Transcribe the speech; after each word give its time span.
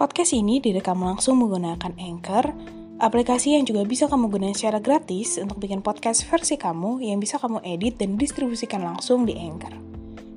Podcast 0.00 0.32
ini 0.32 0.64
direkam 0.64 1.04
langsung 1.04 1.36
menggunakan 1.44 1.92
Anchor, 2.00 2.56
aplikasi 3.04 3.52
yang 3.52 3.68
juga 3.68 3.84
bisa 3.84 4.08
kamu 4.08 4.32
gunakan 4.32 4.56
secara 4.56 4.80
gratis 4.80 5.36
untuk 5.36 5.60
bikin 5.60 5.84
podcast 5.84 6.24
versi 6.24 6.56
kamu 6.56 7.04
yang 7.04 7.20
bisa 7.20 7.36
kamu 7.36 7.60
edit 7.60 8.00
dan 8.00 8.16
distribusikan 8.16 8.80
langsung 8.80 9.28
di 9.28 9.36
Anchor. 9.36 9.76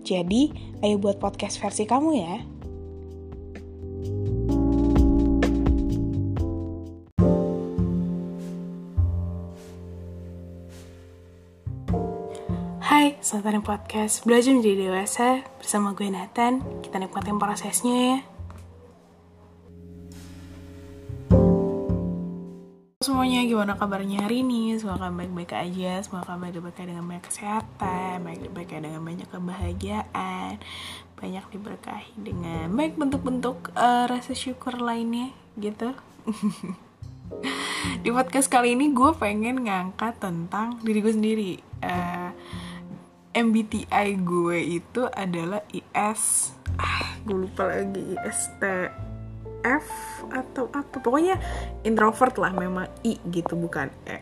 Jadi, 0.04 0.52
ayo 0.84 1.00
buat 1.00 1.16
podcast 1.16 1.64
versi 1.64 1.88
kamu 1.88 2.10
ya. 2.12 2.36
Hai, 12.84 13.16
selamat 13.24 13.48
datang 13.48 13.64
podcast 13.64 14.28
Belajar 14.28 14.52
Menjadi 14.60 14.92
Dewasa 14.92 15.48
bersama 15.56 15.96
gue 15.96 16.12
Nathan. 16.12 16.60
Kita 16.84 17.00
nikmatin 17.00 17.40
prosesnya 17.40 17.96
ya. 17.96 18.33
Semuanya 23.04 23.44
gimana 23.44 23.76
kabarnya 23.76 24.24
hari 24.24 24.48
ini? 24.48 24.80
Semoga 24.80 25.12
baik-baik 25.12 25.52
aja, 25.52 26.00
semoga 26.08 26.40
baik-baik 26.40 26.88
dengan 26.88 27.04
banyak 27.04 27.28
kesehatan, 27.28 28.24
baik-baik 28.24 28.80
dengan 28.80 29.04
banyak 29.04 29.28
kebahagiaan, 29.28 30.56
banyak 31.20 31.46
diberkahi 31.52 32.16
dengan 32.16 32.72
baik 32.72 32.96
bentuk-bentuk 32.96 33.76
eh, 33.76 34.08
rasa 34.08 34.32
syukur 34.32 34.80
lainnya 34.80 35.36
gitu. 35.60 35.92
Di 38.08 38.08
podcast 38.08 38.48
kali 38.48 38.72
ini 38.72 38.96
gue 38.96 39.12
pengen 39.20 39.68
ngangkat 39.68 40.24
tentang 40.24 40.80
diri 40.80 41.04
gue 41.04 41.12
sendiri. 41.12 41.52
Eh, 41.84 42.32
MBTI 43.36 44.16
gue 44.24 44.80
itu 44.80 45.12
adalah 45.12 45.60
IS, 45.76 46.56
ah, 46.80 47.20
gue 47.28 47.36
lupa 47.36 47.68
lagi 47.68 48.16
IST 48.16 48.64
F 49.64 50.22
atau 50.30 50.70
apa. 50.70 51.00
Pokoknya 51.00 51.40
introvert 51.88 52.36
lah 52.38 52.52
memang 52.52 52.88
I 53.02 53.18
gitu 53.32 53.56
bukan 53.56 53.90
E. 54.06 54.20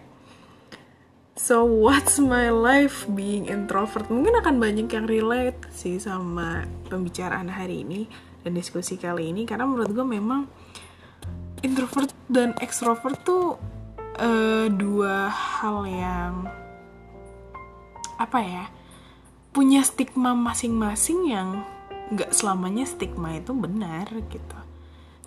So 1.36 1.66
what's 1.66 2.22
my 2.22 2.54
life 2.54 3.10
being 3.10 3.50
introvert? 3.50 4.06
Mungkin 4.14 4.38
akan 4.46 4.62
banyak 4.62 4.88
yang 4.94 5.10
relate 5.10 5.58
sih 5.74 5.98
sama 5.98 6.70
pembicaraan 6.86 7.50
hari 7.50 7.82
ini 7.82 8.06
dan 8.46 8.54
diskusi 8.54 8.98
kali 8.98 9.34
ini 9.34 9.50
karena 9.50 9.66
menurut 9.66 9.90
gue 9.90 10.06
memang 10.06 10.46
introvert 11.66 12.14
dan 12.30 12.54
extrovert 12.62 13.18
tuh 13.26 13.58
eh, 14.22 14.68
dua 14.70 15.30
hal 15.34 15.86
yang 15.90 16.34
apa 18.22 18.40
ya 18.46 18.66
punya 19.50 19.82
stigma 19.82 20.38
masing-masing 20.38 21.26
yang 21.26 21.66
nggak 22.14 22.30
selamanya 22.36 22.86
stigma 22.86 23.40
itu 23.40 23.56
benar 23.56 24.06
gitu 24.30 24.58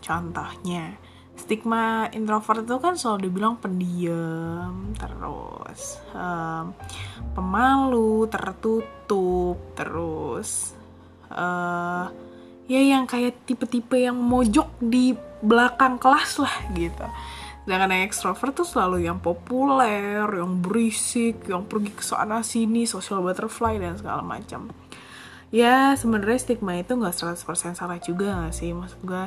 Contohnya, 0.05 1.01
stigma 1.33 2.13
introvert 2.13 2.69
itu 2.69 2.77
kan 2.77 2.95
selalu 3.01 3.33
dibilang 3.33 3.57
pendiam, 3.57 4.93
terus 5.01 5.97
um, 6.13 6.77
pemalu, 7.33 8.29
tertutup, 8.29 9.57
terus 9.73 10.77
uh, 11.33 12.13
ya 12.69 12.81
yang 12.85 13.09
kayak 13.09 13.49
tipe-tipe 13.49 13.97
yang 13.97 14.21
mojok 14.21 14.69
di 14.77 15.17
belakang 15.41 15.97
kelas 15.97 16.37
lah 16.37 16.57
gitu. 16.77 17.09
Sedangkan 17.65 17.97
yang 17.97 18.05
extrovert 18.05 18.53
tuh 18.53 18.69
selalu 18.69 19.09
yang 19.09 19.25
populer, 19.25 20.21
yang 20.29 20.61
berisik, 20.61 21.49
yang 21.49 21.65
pergi 21.65 21.97
ke 21.97 22.05
sana 22.05 22.45
sini, 22.45 22.85
social 22.85 23.25
butterfly 23.25 23.81
dan 23.81 23.97
segala 23.97 24.21
macam. 24.21 24.69
Ya 25.49 25.97
sebenarnya 25.97 26.45
stigma 26.45 26.77
itu 26.77 26.93
nggak 26.93 27.15
100% 27.15 27.79
salah 27.79 27.97
juga 28.03 28.37
gak 28.43 28.53
sih 28.53 28.75
maksud 28.75 29.01
gue 29.07 29.25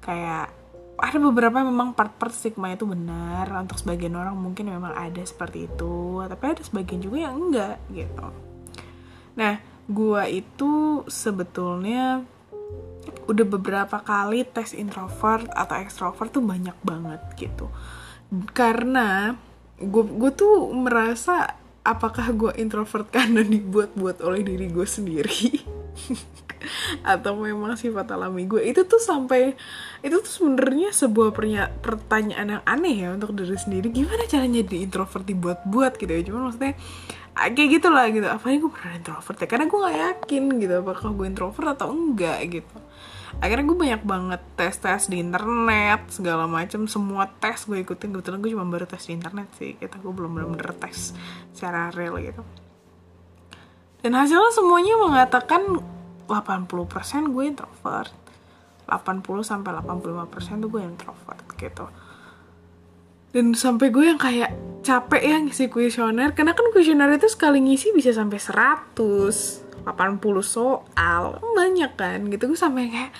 kayak 0.00 0.52
ada 1.00 1.16
beberapa 1.16 1.64
memang 1.64 1.96
part-part 1.96 2.32
stigma 2.32 2.72
itu 2.76 2.84
benar. 2.84 3.48
Untuk 3.56 3.80
sebagian 3.80 4.16
orang 4.16 4.36
mungkin 4.36 4.68
memang 4.68 4.92
ada 4.92 5.22
seperti 5.24 5.64
itu. 5.68 6.20
Tapi 6.24 6.44
ada 6.44 6.62
sebagian 6.64 7.00
juga 7.00 7.16
yang 7.24 7.34
enggak 7.36 7.76
gitu. 7.92 8.26
Nah 9.36 9.60
gua 9.88 10.28
itu 10.28 11.02
sebetulnya 11.08 12.22
udah 13.26 13.46
beberapa 13.48 14.02
kali 14.04 14.44
tes 14.44 14.76
introvert 14.76 15.48
atau 15.56 15.76
extrovert 15.80 16.30
tuh 16.30 16.44
banyak 16.44 16.76
banget 16.84 17.20
gitu. 17.40 17.72
Karena 18.52 19.34
gue 19.80 20.04
gue 20.04 20.30
tuh 20.36 20.68
merasa 20.76 21.56
apakah 21.80 22.28
gue 22.36 22.52
introvert 22.60 23.08
karena 23.08 23.40
dibuat-buat 23.40 24.20
oleh 24.20 24.44
diri 24.44 24.68
gue 24.68 24.84
sendiri 24.84 25.64
atau 27.14 27.32
memang 27.38 27.74
sifat 27.76 28.14
alami 28.14 28.46
gue. 28.46 28.62
Itu 28.64 28.84
tuh 28.86 29.00
sampai 29.00 29.54
itu 30.00 30.16
tuh 30.20 30.30
sebenarnya 30.30 30.92
sebuah 30.92 31.34
pertanyaan 31.80 32.58
yang 32.58 32.62
aneh 32.64 32.94
ya 33.06 33.08
untuk 33.14 33.36
diri 33.36 33.56
sendiri. 33.56 33.92
Gimana 33.92 34.24
caranya 34.28 34.62
di 34.64 34.76
introvert 34.84 35.24
dibuat-buat 35.26 35.98
gitu 36.00 36.12
ya? 36.12 36.22
Cuman 36.24 36.40
maksudnya 36.50 36.74
ah, 37.36 37.48
kayak 37.50 37.68
gitu 37.80 37.88
lah 37.88 38.06
gitu. 38.12 38.26
Apa 38.28 38.44
gue 38.52 38.70
pernah 38.72 38.94
introvert 38.96 39.38
ya? 39.40 39.46
Karena 39.48 39.64
gue 39.68 39.78
nggak 39.78 39.98
yakin 39.98 40.44
gitu 40.60 40.74
apakah 40.80 41.08
gue 41.12 41.26
introvert 41.26 41.68
atau 41.76 41.88
enggak 41.92 42.38
gitu. 42.48 42.76
Akhirnya 43.38 43.64
gue 43.64 43.78
banyak 43.78 44.02
banget 44.02 44.42
tes 44.58 44.74
tes 44.76 45.02
di 45.06 45.22
internet 45.22 46.10
segala 46.10 46.44
macam 46.50 46.84
semua 46.90 47.30
tes 47.30 47.64
gue 47.64 47.78
ikutin. 47.80 48.12
Kebetulan 48.12 48.38
gue 48.42 48.50
cuma 48.52 48.66
baru 48.68 48.84
tes 48.84 49.06
di 49.06 49.16
internet 49.16 49.48
sih. 49.56 49.78
Kita 49.78 49.96
gue 50.02 50.12
belum 50.12 50.30
bener-bener 50.36 50.74
tes 50.76 51.14
secara 51.54 51.94
real 51.94 52.18
gitu. 52.20 52.42
Dan 54.00 54.16
hasilnya 54.16 54.52
semuanya 54.56 54.96
mengatakan 54.96 55.62
80% 56.32 57.34
gue 57.34 57.44
introvert. 57.50 58.14
80 58.90 59.22
sampai 59.46 59.70
85% 59.82 60.62
tuh 60.62 60.70
gue 60.70 60.82
introvert 60.82 61.44
gitu. 61.54 61.86
Dan 63.30 63.54
sampai 63.54 63.94
gue 63.94 64.04
yang 64.10 64.18
kayak 64.18 64.82
capek 64.82 65.22
ya 65.22 65.36
ngisi 65.38 65.70
kuesioner 65.70 66.34
karena 66.34 66.50
kan 66.50 66.66
kuesioner 66.74 67.06
itu 67.14 67.30
sekali 67.30 67.62
ngisi 67.62 67.94
bisa 67.94 68.10
sampai 68.10 68.42
100 68.42 69.70
80 69.86 70.18
soal 70.42 71.38
banyak 71.54 71.92
kan 71.94 72.26
gitu. 72.26 72.50
Gue 72.50 72.58
sampai 72.58 72.90
kayak 72.90 73.12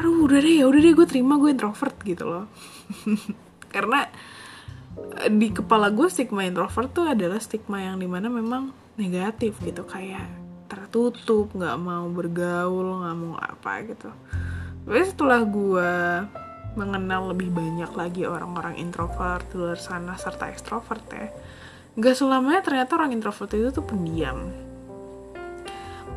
aduh 0.00 0.24
udah 0.24 0.40
deh 0.40 0.64
ya 0.64 0.64
udah 0.64 0.80
deh 0.80 0.94
gue 0.96 1.06
terima 1.06 1.36
gue 1.36 1.52
introvert 1.52 1.96
gitu 2.02 2.24
loh. 2.24 2.44
Karena 3.74 4.08
eh, 5.20 5.28
di 5.28 5.52
kepala 5.52 5.92
gue 5.92 6.08
stigma 6.08 6.48
introvert 6.48 6.90
tuh 6.96 7.04
adalah 7.12 7.36
stigma 7.36 7.84
yang 7.84 8.00
di 8.00 8.08
mana 8.08 8.32
memang 8.32 8.72
negatif 8.96 9.60
gitu. 9.60 9.84
Kayak 9.84 10.49
tertutup 10.90 11.54
nggak 11.54 11.78
mau 11.78 12.10
bergaul 12.10 13.06
nggak 13.06 13.16
mau 13.16 13.38
apa 13.38 13.86
gitu. 13.86 14.10
Tapi 14.90 15.02
setelah 15.06 15.40
gue 15.46 15.92
mengenal 16.74 17.30
lebih 17.30 17.54
banyak 17.54 17.94
lagi 17.94 18.26
orang-orang 18.26 18.82
introvert 18.82 19.46
di 19.54 19.58
luar 19.58 19.78
sana 19.78 20.18
serta 20.18 20.50
ekstrovert 20.50 21.06
ya 21.10 21.30
nggak 21.98 22.14
selamanya 22.14 22.62
ternyata 22.62 22.94
orang 22.94 23.10
introvert 23.14 23.50
itu 23.50 23.68
tuh 23.74 23.82
pendiam. 23.82 24.50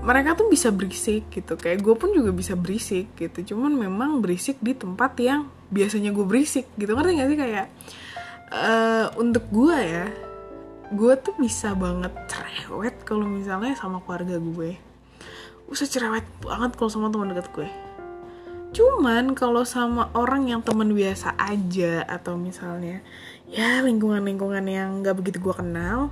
Mereka 0.04 0.36
tuh 0.36 0.52
bisa 0.52 0.68
berisik 0.70 1.32
gitu 1.32 1.56
kayak 1.56 1.80
gue 1.80 1.96
pun 1.96 2.12
juga 2.12 2.36
bisa 2.36 2.54
berisik 2.54 3.16
gitu. 3.18 3.56
Cuman 3.56 3.72
memang 3.74 4.20
berisik 4.20 4.60
di 4.60 4.76
tempat 4.76 5.16
yang 5.18 5.48
biasanya 5.72 6.12
gue 6.12 6.26
berisik 6.28 6.68
gitu. 6.76 6.92
Ngerti 6.94 7.12
gak 7.18 7.30
sih 7.32 7.40
kayak 7.40 7.68
eh, 8.52 9.06
untuk 9.18 9.48
gue 9.50 9.78
ya 9.80 10.06
gue 10.94 11.14
tuh 11.18 11.34
bisa 11.42 11.74
banget 11.74 12.14
cerewet 12.30 13.02
kalau 13.04 13.26
misalnya 13.26 13.74
sama 13.74 14.00
keluarga 14.06 14.38
gue. 14.38 14.78
Usah 15.68 15.90
cerewet 15.90 16.26
banget 16.46 16.78
kalau 16.78 16.90
sama 16.94 17.10
teman 17.10 17.34
dekat 17.34 17.50
gue. 17.52 17.70
Cuman 18.74 19.38
kalau 19.38 19.66
sama 19.66 20.10
orang 20.18 20.50
yang 20.50 20.62
teman 20.62 20.94
biasa 20.94 21.38
aja 21.38 22.06
atau 22.06 22.38
misalnya 22.38 23.06
ya 23.50 23.86
lingkungan-lingkungan 23.86 24.66
yang 24.66 25.06
gak 25.06 25.22
begitu 25.22 25.38
gue 25.38 25.54
kenal 25.54 26.10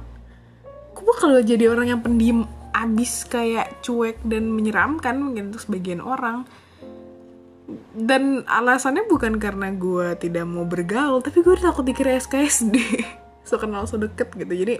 gue 0.92 1.04
bakal 1.18 1.34
jadi 1.42 1.66
orang 1.72 1.98
yang 1.98 2.02
pendiam 2.06 2.46
abis 2.72 3.26
kayak 3.26 3.82
cuek 3.82 4.22
dan 4.22 4.54
menyeramkan 4.54 5.18
mungkin 5.18 5.50
untuk 5.50 5.66
sebagian 5.66 6.04
orang. 6.04 6.46
Dan 7.96 8.44
alasannya 8.46 9.08
bukan 9.08 9.40
karena 9.40 9.72
gue 9.72 10.20
tidak 10.20 10.44
mau 10.44 10.68
bergaul 10.68 11.24
tapi 11.24 11.40
gue 11.40 11.56
takut 11.56 11.88
dikira 11.88 12.20
SKSD 12.20 12.76
so 13.52 13.60
kenal 13.60 13.84
so 13.84 14.00
deket 14.00 14.32
gitu. 14.40 14.54
Jadi 14.56 14.80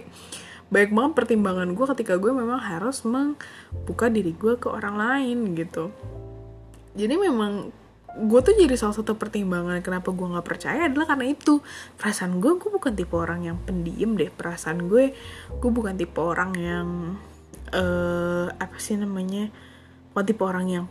baik 0.72 0.96
banget 0.96 1.12
pertimbangan 1.12 1.68
gue 1.76 1.86
ketika 1.92 2.16
gue 2.16 2.32
memang 2.32 2.56
harus 2.56 3.04
membuka 3.04 4.08
diri 4.08 4.32
gue 4.32 4.56
ke 4.56 4.72
orang 4.72 4.96
lain 4.96 5.52
gitu. 5.52 5.92
Jadi 6.96 7.14
memang 7.20 7.68
gue 8.12 8.40
tuh 8.44 8.52
jadi 8.52 8.76
salah 8.76 8.96
satu 8.96 9.16
pertimbangan 9.16 9.80
kenapa 9.80 10.12
gue 10.12 10.24
nggak 10.32 10.44
percaya 10.48 10.88
adalah 10.88 11.12
karena 11.12 11.28
itu. 11.28 11.60
Perasaan 12.00 12.40
gue 12.40 12.56
gue 12.56 12.70
bukan 12.72 12.96
tipe 12.96 13.12
orang 13.12 13.44
yang 13.44 13.60
pendiam 13.60 14.16
deh. 14.16 14.32
Perasaan 14.32 14.88
gue 14.88 15.12
gue 15.60 15.70
bukan 15.72 15.92
tipe 16.00 16.20
orang 16.20 16.56
yang 16.56 16.88
eh 17.72 18.48
apa 18.52 18.76
sih 18.80 18.96
namanya 18.96 19.52
bukan 20.12 20.24
tipe 20.24 20.44
orang 20.44 20.66
yang 20.68 20.84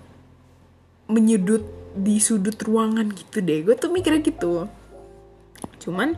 menyudut 1.09 1.65
di 1.97 2.21
sudut 2.21 2.57
ruangan 2.61 3.09
gitu 3.09 3.41
deh. 3.41 3.65
Gue 3.65 3.73
tuh 3.73 3.89
mikirnya 3.89 4.21
gitu. 4.21 4.69
Cuman 5.81 6.17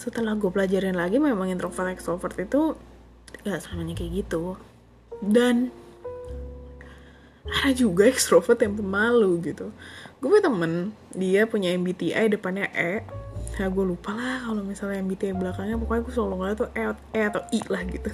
setelah 0.00 0.32
gue 0.32 0.48
pelajarin 0.48 0.96
lagi 0.96 1.20
memang 1.20 1.52
introvert 1.52 1.92
extrovert 1.92 2.32
itu 2.40 2.72
gak 3.44 3.60
selamanya 3.60 4.00
kayak 4.00 4.24
gitu. 4.24 4.56
Dan 5.20 5.68
ada 7.44 7.76
juga 7.76 8.08
ekstrovert 8.08 8.56
yang 8.64 8.80
pemalu 8.80 9.52
gitu. 9.52 9.68
Gue 10.24 10.28
punya 10.32 10.48
temen 10.48 10.72
dia 11.12 11.44
punya 11.44 11.76
MBTI 11.76 12.32
depannya 12.32 12.72
E. 12.72 13.04
Nah 13.60 13.68
gue 13.68 13.84
lupa 13.84 14.16
lah 14.16 14.48
kalau 14.48 14.64
misalnya 14.64 15.04
MBTI 15.04 15.36
belakangnya 15.36 15.76
pokoknya 15.76 16.02
gue 16.08 16.14
selalu 16.16 16.34
ngeliat 16.40 16.56
tuh 16.56 16.70
E, 16.72 16.82
e 17.12 17.20
atau 17.20 17.42
I 17.52 17.60
lah 17.68 17.82
gitu. 17.84 18.10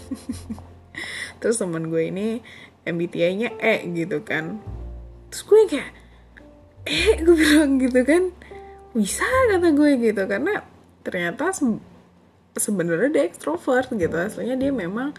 Terus 1.38 1.56
temen 1.62 1.86
gue 1.86 2.02
ini 2.02 2.42
MBTI-nya 2.82 3.62
E 3.62 3.86
gitu 3.94 4.26
kan. 4.26 4.58
Terus 5.30 5.42
gue 5.46 5.58
kayak 5.70 5.90
eh 6.86 7.14
gue 7.22 7.34
bilang 7.38 7.78
gitu 7.78 8.02
kan. 8.02 8.34
Bisa 8.90 9.22
kata 9.54 9.70
gue 9.70 9.90
gitu. 10.02 10.22
Karena 10.26 10.75
ternyata 11.06 11.54
se 11.54 11.62
sebenarnya 12.58 13.12
dia 13.14 13.24
ekstrovert 13.30 13.94
gitu. 13.94 14.16
Aslinya 14.18 14.58
dia 14.58 14.74
memang 14.74 15.14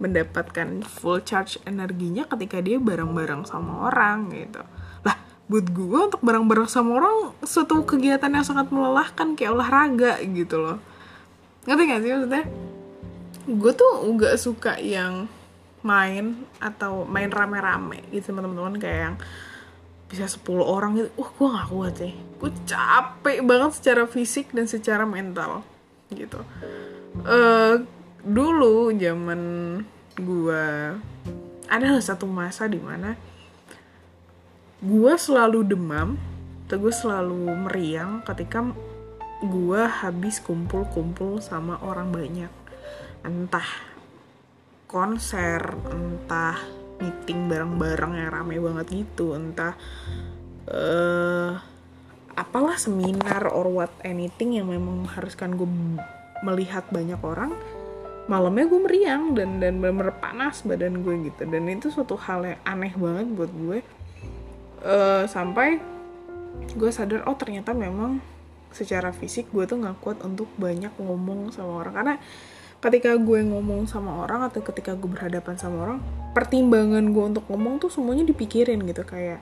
mendapatkan 0.00 0.80
full 0.84 1.20
charge 1.24 1.60
energinya 1.68 2.24
ketika 2.24 2.60
dia 2.64 2.80
bareng-bareng 2.80 3.44
sama 3.44 3.92
orang 3.92 4.32
gitu. 4.32 4.62
Lah 5.04 5.16
buat 5.50 5.66
gue 5.68 6.00
untuk 6.08 6.22
bareng-bareng 6.24 6.68
sama 6.68 7.00
orang 7.00 7.36
suatu 7.44 7.84
kegiatan 7.84 8.32
yang 8.32 8.46
sangat 8.46 8.72
melelahkan 8.72 9.36
kayak 9.36 9.52
olahraga 9.52 10.20
gitu 10.24 10.56
loh. 10.56 10.78
Ngerti 11.68 11.82
gak 11.84 12.00
sih 12.00 12.10
maksudnya? 12.12 12.44
Gue 13.46 13.72
tuh 13.76 13.92
gak 14.16 14.36
suka 14.40 14.72
yang 14.80 15.28
main 15.84 16.44
atau 16.58 17.06
main 17.06 17.30
rame-rame 17.30 18.04
gitu 18.14 18.32
teman-teman. 18.32 18.78
Kayak 18.78 19.00
yang 19.12 19.16
bisa 20.06 20.28
10 20.28 20.44
orang 20.62 20.96
gitu. 21.02 21.08
Wah 21.18 21.30
gue 21.34 21.48
gak 21.50 21.68
kuat 21.72 21.94
sih 21.98 22.14
gue 22.36 22.52
capek 22.68 23.40
banget 23.40 23.72
secara 23.80 24.04
fisik 24.04 24.52
dan 24.52 24.68
secara 24.68 25.08
mental 25.08 25.64
gitu. 26.12 26.40
Uh, 27.24 27.82
dulu 28.20 28.92
zaman 28.94 29.40
gue 30.16 30.64
ada 31.66 31.86
satu 32.00 32.28
masa 32.28 32.68
di 32.68 32.78
mana 32.78 33.16
gue 34.84 35.14
selalu 35.16 35.64
demam 35.64 36.20
atau 36.66 36.76
gue 36.82 36.92
selalu 36.92 37.46
meriang 37.66 38.20
ketika 38.26 38.60
gue 39.40 39.82
habis 39.86 40.42
kumpul-kumpul 40.42 41.40
sama 41.40 41.80
orang 41.80 42.12
banyak. 42.12 42.52
Entah 43.24 43.66
konser 44.86 45.60
entah 45.90 46.58
meeting 47.02 47.50
bareng-bareng 47.50 48.12
yang 48.16 48.30
rame 48.32 48.56
banget 48.62 49.04
gitu 49.04 49.36
entah 49.36 49.76
uh, 50.70 51.58
apalah 52.36 52.76
seminar 52.76 53.48
or 53.48 53.66
what 53.66 53.92
anything 54.04 54.54
yang 54.54 54.68
memang 54.68 55.08
mengharuskan 55.08 55.56
gue 55.56 55.68
melihat 56.44 56.84
banyak 56.92 57.18
orang 57.24 57.56
malamnya 58.26 58.66
gue 58.66 58.80
meriang 58.82 59.38
dan 59.38 59.62
dan 59.62 59.78
bener, 59.78 60.10
panas 60.18 60.66
badan 60.66 61.02
gue 61.02 61.30
gitu. 61.30 61.46
Dan 61.46 61.70
itu 61.70 61.88
suatu 61.94 62.18
hal 62.18 62.42
yang 62.42 62.60
aneh 62.66 62.94
banget 62.94 63.26
buat 63.32 63.50
gue. 63.50 63.78
Uh, 64.86 65.24
sampai 65.26 65.80
gue 66.76 66.90
sadar 66.92 67.26
oh 67.26 67.34
ternyata 67.38 67.72
memang 67.72 68.20
secara 68.70 69.10
fisik 69.14 69.48
gue 69.54 69.64
tuh 69.64 69.80
nggak 69.80 69.98
kuat 70.04 70.18
untuk 70.26 70.50
banyak 70.58 70.90
ngomong 70.98 71.54
sama 71.54 71.86
orang. 71.86 71.94
Karena 71.94 72.14
ketika 72.82 73.14
gue 73.14 73.40
ngomong 73.46 73.86
sama 73.86 74.26
orang 74.26 74.50
atau 74.50 74.60
ketika 74.60 74.98
gue 74.98 75.08
berhadapan 75.08 75.54
sama 75.56 75.86
orang 75.86 75.98
pertimbangan 76.34 77.06
gue 77.14 77.24
untuk 77.24 77.46
ngomong 77.46 77.78
tuh 77.78 77.94
semuanya 77.94 78.26
dipikirin 78.26 78.82
gitu. 78.90 79.06
Kayak 79.06 79.38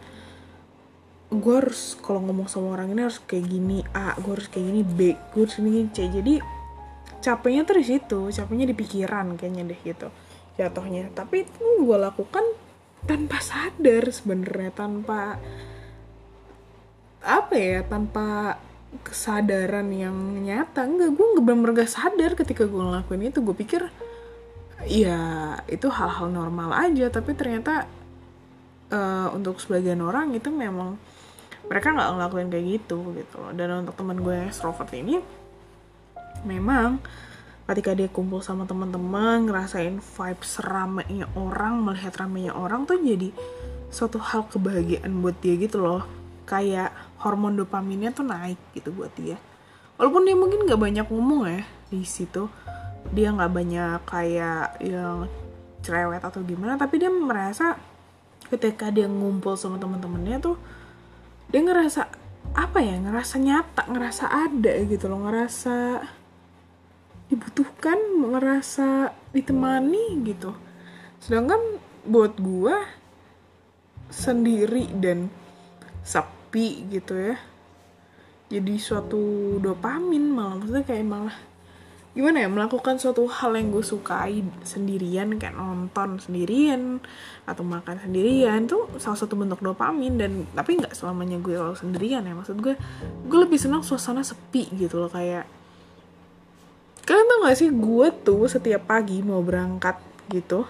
gue 1.32 1.54
harus 1.56 1.96
kalau 1.98 2.20
ngomong 2.20 2.46
sama 2.46 2.76
orang 2.76 2.92
ini 2.92 3.00
harus 3.08 3.18
kayak 3.24 3.48
gini 3.48 3.80
A 3.96 4.14
gue 4.20 4.32
harus 4.32 4.46
kayak 4.46 4.64
gini 4.70 4.82
B 4.84 5.00
gue 5.32 5.40
harus 5.40 5.56
gini 5.56 5.88
C. 5.90 6.06
Jadi 6.08 6.34
capeknya 7.24 7.62
tuh 7.64 7.76
di 7.80 7.86
situ 7.88 8.20
capeknya 8.28 8.66
di 8.68 8.76
pikiran 8.76 9.34
kayaknya 9.40 9.62
deh 9.72 9.80
gitu 9.80 10.08
jatuhnya. 10.60 11.10
Tapi 11.16 11.48
itu 11.48 11.64
gue 11.82 11.98
lakukan 11.98 12.44
tanpa 13.04 13.40
sadar 13.40 14.08
sebenarnya 14.12 14.72
tanpa 14.72 15.36
apa 17.24 17.54
ya 17.56 17.80
tanpa 17.84 18.60
kesadaran 19.02 19.88
yang 19.90 20.14
nyata. 20.44 20.86
Enggak 20.86 21.16
gue 21.16 21.26
nggak 21.34 21.44
benar 21.44 21.70
gak 21.74 21.90
sadar 21.90 22.36
ketika 22.38 22.68
gue 22.68 22.82
ngelakuin 22.82 23.32
itu. 23.32 23.40
Gue 23.42 23.56
pikir 23.56 23.82
ya 24.84 25.20
itu 25.66 25.88
hal-hal 25.90 26.30
normal 26.30 26.70
aja. 26.76 27.10
Tapi 27.10 27.34
ternyata 27.34 27.88
uh, 28.92 29.28
untuk 29.34 29.58
sebagian 29.58 29.98
orang 30.04 30.36
itu 30.36 30.52
memang 30.52 31.00
mereka 31.70 31.92
nggak 31.94 32.08
ngelakuin 32.14 32.48
kayak 32.52 32.66
gitu 32.78 32.98
gitu 33.16 33.38
dan 33.56 33.84
untuk 33.84 33.96
teman 33.96 34.20
gue 34.20 34.34
yang 34.36 34.48
extrovert 34.52 34.92
ini 34.92 35.20
memang 36.44 37.00
ketika 37.64 37.96
dia 37.96 38.08
kumpul 38.12 38.44
sama 38.44 38.68
teman-teman 38.68 39.48
ngerasain 39.48 39.96
vibes 39.96 40.60
ramainya 40.60 41.24
orang 41.32 41.80
melihat 41.80 42.12
ramainya 42.20 42.52
orang 42.52 42.84
tuh 42.84 43.00
jadi 43.00 43.32
suatu 43.94 44.18
hal 44.18 44.50
kebahagiaan 44.50 45.22
buat 45.22 45.38
dia 45.38 45.54
gitu 45.54 45.78
loh. 45.78 46.02
Kayak 46.44 46.92
hormon 47.22 47.56
dopaminnya 47.56 48.10
tuh 48.10 48.26
naik 48.26 48.58
gitu 48.74 48.90
buat 48.90 49.14
dia. 49.14 49.38
Walaupun 49.96 50.26
dia 50.26 50.36
mungkin 50.36 50.66
nggak 50.66 50.82
banyak 50.82 51.06
ngomong 51.08 51.42
ya 51.46 51.62
di 51.88 52.02
situ. 52.02 52.50
Dia 53.14 53.30
nggak 53.30 53.52
banyak 53.54 53.98
kayak 54.04 54.82
yang 54.82 55.30
cerewet 55.86 56.20
atau 56.20 56.40
gimana 56.42 56.74
tapi 56.80 56.96
dia 56.96 57.12
merasa 57.12 57.76
ketika 58.48 58.88
dia 58.88 59.04
ngumpul 59.04 59.52
sama 59.56 59.76
teman-temannya 59.76 60.40
tuh 60.40 60.56
dia 61.50 61.60
ngerasa 61.60 62.08
apa 62.54 62.78
ya 62.78 62.96
ngerasa 63.02 63.34
nyata 63.42 63.82
ngerasa 63.90 64.24
ada 64.30 64.72
gitu 64.86 65.10
loh 65.10 65.26
ngerasa 65.26 66.06
dibutuhkan 67.32 67.98
ngerasa 68.20 69.10
ditemani 69.34 70.22
gitu. 70.28 70.54
Sedangkan 71.18 71.80
buat 72.04 72.36
gua 72.38 72.84
sendiri 74.12 74.92
dan 75.00 75.32
sepi 76.04 76.84
gitu 76.92 77.16
ya 77.16 77.40
jadi 78.52 78.74
suatu 78.78 79.56
dopamin 79.58 80.30
malah. 80.30 80.60
Maksudnya 80.60 80.84
kayak 80.84 81.06
malah 81.08 81.36
gimana 82.14 82.46
ya 82.46 82.48
melakukan 82.48 83.02
suatu 83.02 83.26
hal 83.26 83.58
yang 83.58 83.74
gue 83.74 83.82
sukai 83.82 84.46
sendirian 84.62 85.34
kayak 85.34 85.58
nonton 85.58 86.22
sendirian 86.22 87.02
atau 87.42 87.66
makan 87.66 87.98
sendirian 87.98 88.70
itu 88.70 88.86
salah 89.02 89.18
satu 89.18 89.34
bentuk 89.34 89.58
dopamin 89.58 90.14
dan 90.14 90.46
tapi 90.54 90.78
nggak 90.78 90.94
selamanya 90.94 91.42
gue 91.42 91.58
selalu 91.58 91.74
sendirian 91.74 92.22
ya. 92.22 92.38
Maksud 92.38 92.62
gue 92.62 92.78
gue 93.26 93.38
lebih 93.42 93.58
senang 93.58 93.82
suasana 93.82 94.22
sepi 94.22 94.70
gitu 94.78 95.02
loh 95.02 95.10
kayak 95.10 95.44
kalian 97.04 97.26
tau 97.28 97.38
gak 97.44 97.58
sih 97.60 97.68
gue 97.68 98.06
tuh 98.24 98.48
setiap 98.48 98.88
pagi 98.88 99.20
mau 99.20 99.44
berangkat 99.44 100.00
gitu 100.32 100.64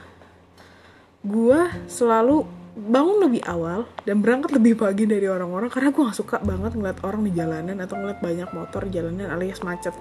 gue 1.23 1.61
selalu 1.87 2.43
bangun 2.75 3.31
lebih 3.31 3.47
awal 3.47 3.87
dan 4.03 4.19
berangkat 4.19 4.51
lebih 4.59 4.75
pagi 4.75 5.07
dari 5.07 5.31
orang-orang 5.31 5.71
karena 5.71 5.95
gue 5.95 6.03
gak 6.03 6.19
suka 6.19 6.37
banget 6.43 6.75
ngeliat 6.75 6.99
orang 7.07 7.23
di 7.23 7.33
jalanan 7.39 7.79
atau 7.79 7.95
ngeliat 7.95 8.19
banyak 8.19 8.51
motor 8.51 8.83
di 8.83 8.91
jalanan 8.99 9.31
alias 9.31 9.63
macet 9.63 9.95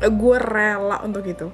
gue 0.00 0.36
rela 0.40 1.00
untuk 1.04 1.24
itu. 1.24 1.48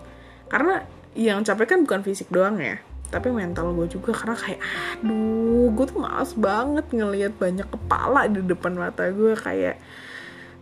Karena 0.51 0.83
yang 1.13 1.45
capek 1.45 1.77
kan 1.77 1.79
bukan 1.85 2.01
fisik 2.03 2.33
doang 2.33 2.57
ya 2.57 2.81
tapi 3.13 3.29
mental 3.29 3.77
gue 3.77 3.87
juga. 3.93 4.17
Karena 4.17 4.35
kayak 4.35 4.61
aduh 5.05 5.69
gue 5.77 5.85
tuh 5.85 6.01
males 6.01 6.33
banget 6.33 6.87
ngeliat 6.89 7.33
banyak 7.37 7.69
kepala 7.69 8.27
di 8.33 8.41
depan 8.41 8.73
mata 8.73 9.13
gue 9.13 9.37
kayak 9.37 9.77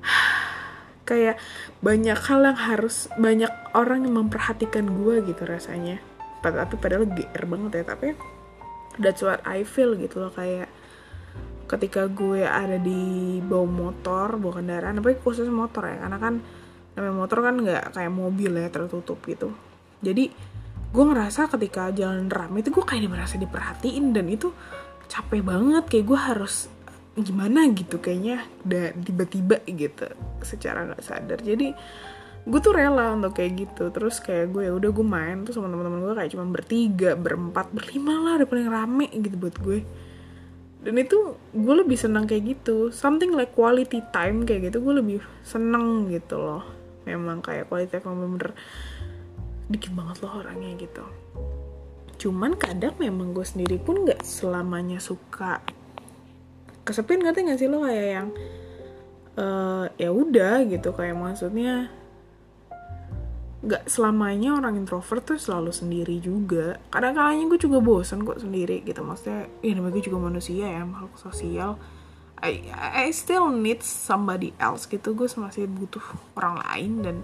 kayak 1.09 1.39
banyak 1.79 2.19
hal 2.19 2.41
yang 2.43 2.59
harus 2.59 3.07
banyak 3.15 3.51
orang 3.79 4.03
yang 4.03 4.19
memperhatikan 4.27 4.91
gue 4.91 5.23
gitu 5.23 5.47
rasanya. 5.47 6.03
Tapi 6.43 6.75
padahal 6.75 7.07
GR 7.07 7.45
banget 7.47 7.71
ya 7.81 7.85
tapi 7.87 8.19
that's 8.99 9.23
what 9.23 9.39
I 9.47 9.63
feel 9.63 9.95
gitu 9.95 10.19
loh. 10.19 10.35
Kayak 10.35 10.67
ketika 11.71 12.11
gue 12.11 12.43
ada 12.43 12.83
di 12.83 13.39
bawah 13.39 13.71
motor 13.71 14.35
bawa 14.43 14.59
kendaraan 14.59 14.99
tapi 14.99 15.15
khusus 15.23 15.47
motor 15.47 15.87
ya. 15.87 16.03
Karena 16.03 16.19
kan 16.19 16.35
namanya 17.01 17.19
motor 17.27 17.39
kan 17.41 17.55
nggak 17.57 17.85
kayak 17.97 18.13
mobil 18.13 18.53
ya 18.57 18.69
tertutup 18.69 19.19
gitu. 19.25 19.53
Jadi 20.01 20.33
gue 20.91 21.05
ngerasa 21.07 21.47
ketika 21.47 21.95
jalan 21.95 22.27
rame 22.27 22.67
itu 22.67 22.75
gue 22.75 22.83
kayak 22.83 23.07
merasa 23.07 23.39
diperhatiin 23.39 24.11
dan 24.11 24.27
itu 24.27 24.51
capek 25.07 25.45
banget. 25.45 25.85
Kayak 25.87 26.05
gue 26.09 26.19
harus 26.19 26.55
gimana 27.21 27.69
gitu 27.75 28.01
kayaknya 28.01 28.47
udah 28.65 28.97
tiba-tiba 28.97 29.57
gitu 29.69 30.09
secara 30.43 30.91
nggak 30.91 31.03
sadar. 31.05 31.39
Jadi 31.45 31.69
gue 32.41 32.61
tuh 32.65 32.73
rela 32.75 33.15
untuk 33.15 33.39
kayak 33.39 33.53
gitu. 33.69 33.93
Terus 33.95 34.19
kayak 34.19 34.51
gue 34.51 34.67
ya 34.67 34.73
udah 34.75 34.91
gue 34.91 35.07
main 35.07 35.47
tuh 35.47 35.55
sama 35.55 35.71
teman-teman 35.71 36.01
gue 36.03 36.15
kayak 36.17 36.31
cuma 36.35 36.45
bertiga 36.49 37.15
berempat 37.15 37.71
berlima 37.71 38.19
lah 38.19 38.33
udah 38.43 38.49
paling 38.49 38.69
rame 38.73 39.07
gitu 39.15 39.37
buat 39.39 39.57
gue. 39.63 39.81
Dan 40.81 40.97
itu 40.97 41.37
gue 41.53 41.75
lebih 41.77 42.01
senang 42.01 42.25
kayak 42.25 42.57
gitu. 42.57 42.89
Something 42.91 43.37
like 43.37 43.53
quality 43.55 44.01
time 44.11 44.43
kayak 44.49 44.73
gitu 44.73 44.83
gue 44.83 44.95
lebih 44.99 45.21
seneng 45.47 46.09
gitu 46.09 46.41
loh 46.41 46.80
memang 47.17 47.43
kayak 47.43 47.67
quality 47.67 47.99
time 47.99 48.15
bener-bener 48.15 48.53
dikit 49.71 49.95
banget 49.95 50.17
loh 50.27 50.43
orangnya 50.43 50.71
gitu. 50.77 51.05
Cuman 52.21 52.59
kadang 52.59 52.99
memang 53.01 53.33
gue 53.33 53.47
sendiri 53.47 53.81
pun 53.81 54.05
nggak 54.05 54.21
selamanya 54.27 55.01
suka 55.01 55.63
kesepian 56.85 57.23
ngerti 57.23 57.49
gak 57.49 57.59
sih 57.63 57.71
lo? 57.71 57.87
Kayak 57.87 58.09
yang 58.11 58.29
uh, 59.39 59.87
ya 59.97 60.11
udah 60.11 60.67
gitu. 60.67 60.91
Kayak 60.93 61.17
maksudnya 61.17 61.89
nggak 63.61 63.93
selamanya 63.93 64.57
orang 64.57 64.81
introvert 64.81 65.23
tuh 65.23 65.39
selalu 65.39 65.71
sendiri 65.71 66.19
juga. 66.19 66.77
Kadang 66.93 67.15
kadangnya 67.17 67.47
gue 67.57 67.61
juga 67.63 67.79
bosan 67.79 68.27
kok 68.27 68.43
sendiri 68.43 68.83
gitu. 68.83 69.01
Maksudnya 69.01 69.47
ya 69.63 69.73
namanya 69.79 69.95
gue 69.97 70.05
juga 70.05 70.19
manusia 70.21 70.67
ya 70.67 70.83
makhluk 70.85 71.15
sosial 71.17 71.79
I, 72.41 72.65
I 72.75 73.13
still 73.13 73.53
need 73.53 73.85
somebody 73.85 74.57
else 74.57 74.89
gitu. 74.89 75.13
Gue 75.13 75.29
masih 75.29 75.69
butuh 75.69 76.03
orang 76.37 76.61
lain 76.65 76.93
dan 77.05 77.17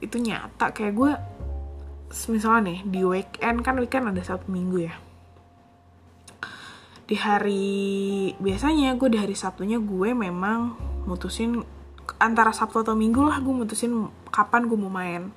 itu 0.00 0.20
nyata. 0.20 0.72
Kayak 0.76 0.94
gue 0.96 1.12
misalnya 2.28 2.74
nih 2.74 2.78
di 2.84 3.00
weekend 3.06 3.62
kan 3.64 3.76
weekend 3.80 4.12
ada 4.12 4.20
satu 4.20 4.48
minggu 4.52 4.78
ya. 4.84 4.94
Di 7.08 7.16
hari 7.18 8.30
biasanya 8.38 8.94
gue 8.94 9.08
di 9.10 9.18
hari 9.18 9.34
Sabtunya 9.34 9.82
gue 9.82 10.14
memang 10.14 10.78
mutusin 11.08 11.64
antara 12.18 12.50
Sabtu 12.52 12.82
atau 12.82 12.94
Minggu 12.98 13.22
lah 13.22 13.38
gue 13.40 13.54
mutusin 13.54 14.10
kapan 14.34 14.66
gue 14.66 14.78
mau 14.78 14.92
main 14.92 15.30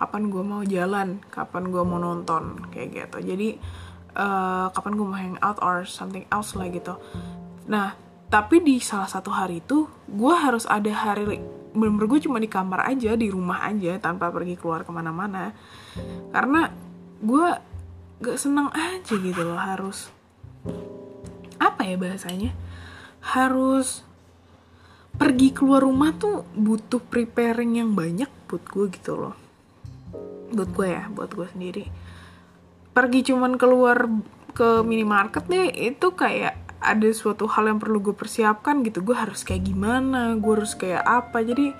kapan 0.00 0.32
gue 0.32 0.42
mau 0.42 0.62
jalan 0.64 1.20
kapan 1.28 1.68
gue 1.68 1.82
mau 1.84 2.00
nonton 2.00 2.68
kayak 2.72 2.88
gitu. 2.94 3.18
Jadi 3.20 3.48
uh, 4.16 4.72
kapan 4.72 4.92
gue 4.96 5.06
mau 5.06 5.18
hang 5.18 5.36
out 5.44 5.58
or 5.60 5.84
something 5.84 6.24
else 6.32 6.56
lah 6.56 6.68
gitu. 6.72 6.96
Nah 7.68 8.09
tapi 8.30 8.62
di 8.62 8.78
salah 8.78 9.10
satu 9.10 9.34
hari 9.34 9.58
itu 9.58 9.90
gue 10.06 10.34
harus 10.34 10.62
ada 10.70 10.88
hari 10.94 11.42
bener-bener 11.74 12.06
gue 12.06 12.20
cuma 12.26 12.38
di 12.38 12.46
kamar 12.46 12.86
aja 12.86 13.14
di 13.18 13.26
rumah 13.26 13.66
aja 13.66 13.98
tanpa 13.98 14.30
pergi 14.30 14.54
keluar 14.54 14.86
ke 14.86 14.90
mana-mana. 14.94 15.50
Karena 16.30 16.70
gue 17.18 17.46
gak 18.22 18.38
senang 18.38 18.70
aja 18.70 19.14
gitu 19.18 19.42
loh 19.42 19.58
harus 19.58 20.14
apa 21.58 21.82
ya 21.82 21.98
bahasanya? 21.98 22.54
Harus 23.18 24.06
pergi 25.18 25.50
keluar 25.50 25.82
rumah 25.82 26.14
tuh 26.14 26.46
butuh 26.54 27.02
preparing 27.02 27.82
yang 27.82 27.98
banyak 27.98 28.30
buat 28.46 28.62
gue 28.70 28.86
gitu 28.94 29.18
loh. 29.18 29.34
Buat 30.54 30.70
gue 30.70 30.86
ya 30.86 31.10
buat 31.10 31.34
gue 31.34 31.46
sendiri. 31.50 31.84
Pergi 32.94 33.26
cuman 33.26 33.58
keluar 33.58 34.06
ke 34.54 34.82
minimarket 34.86 35.46
deh 35.46 35.70
itu 35.70 36.10
kayak 36.14 36.59
ada 36.80 37.08
suatu 37.12 37.44
hal 37.44 37.68
yang 37.68 37.78
perlu 37.78 38.00
gue 38.00 38.16
persiapkan 38.16 38.80
gitu. 38.80 39.04
Gue 39.04 39.12
harus 39.12 39.44
kayak 39.44 39.68
gimana? 39.68 40.34
Gue 40.40 40.60
harus 40.60 40.72
kayak 40.72 41.04
apa? 41.04 41.44
Jadi 41.44 41.76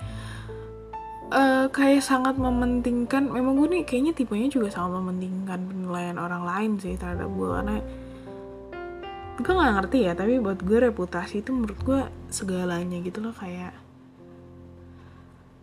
uh, 1.33 1.65
kayak 1.73 2.05
sangat 2.05 2.37
mementingkan. 2.37 3.33
Memang 3.33 3.57
gue 3.57 3.67
nih 3.77 3.83
kayaknya 3.83 4.13
tipenya 4.13 4.47
juga 4.53 4.69
sangat 4.69 5.01
mementingkan 5.01 5.59
penilaian 5.65 6.17
orang 6.21 6.45
lain 6.45 6.71
sih 6.77 6.93
terhadap 6.95 7.27
gue 7.33 7.49
karena 7.49 7.77
gue 9.41 9.53
nggak 9.57 9.73
ngerti 9.81 9.97
ya 10.05 10.13
tapi 10.13 10.37
buat 10.37 10.61
gue 10.61 10.77
reputasi 10.93 11.41
itu 11.41 11.49
menurut 11.49 11.79
gue 11.81 12.01
segalanya 12.29 13.01
gitu 13.01 13.25
loh. 13.25 13.33
Kayak 13.33 13.73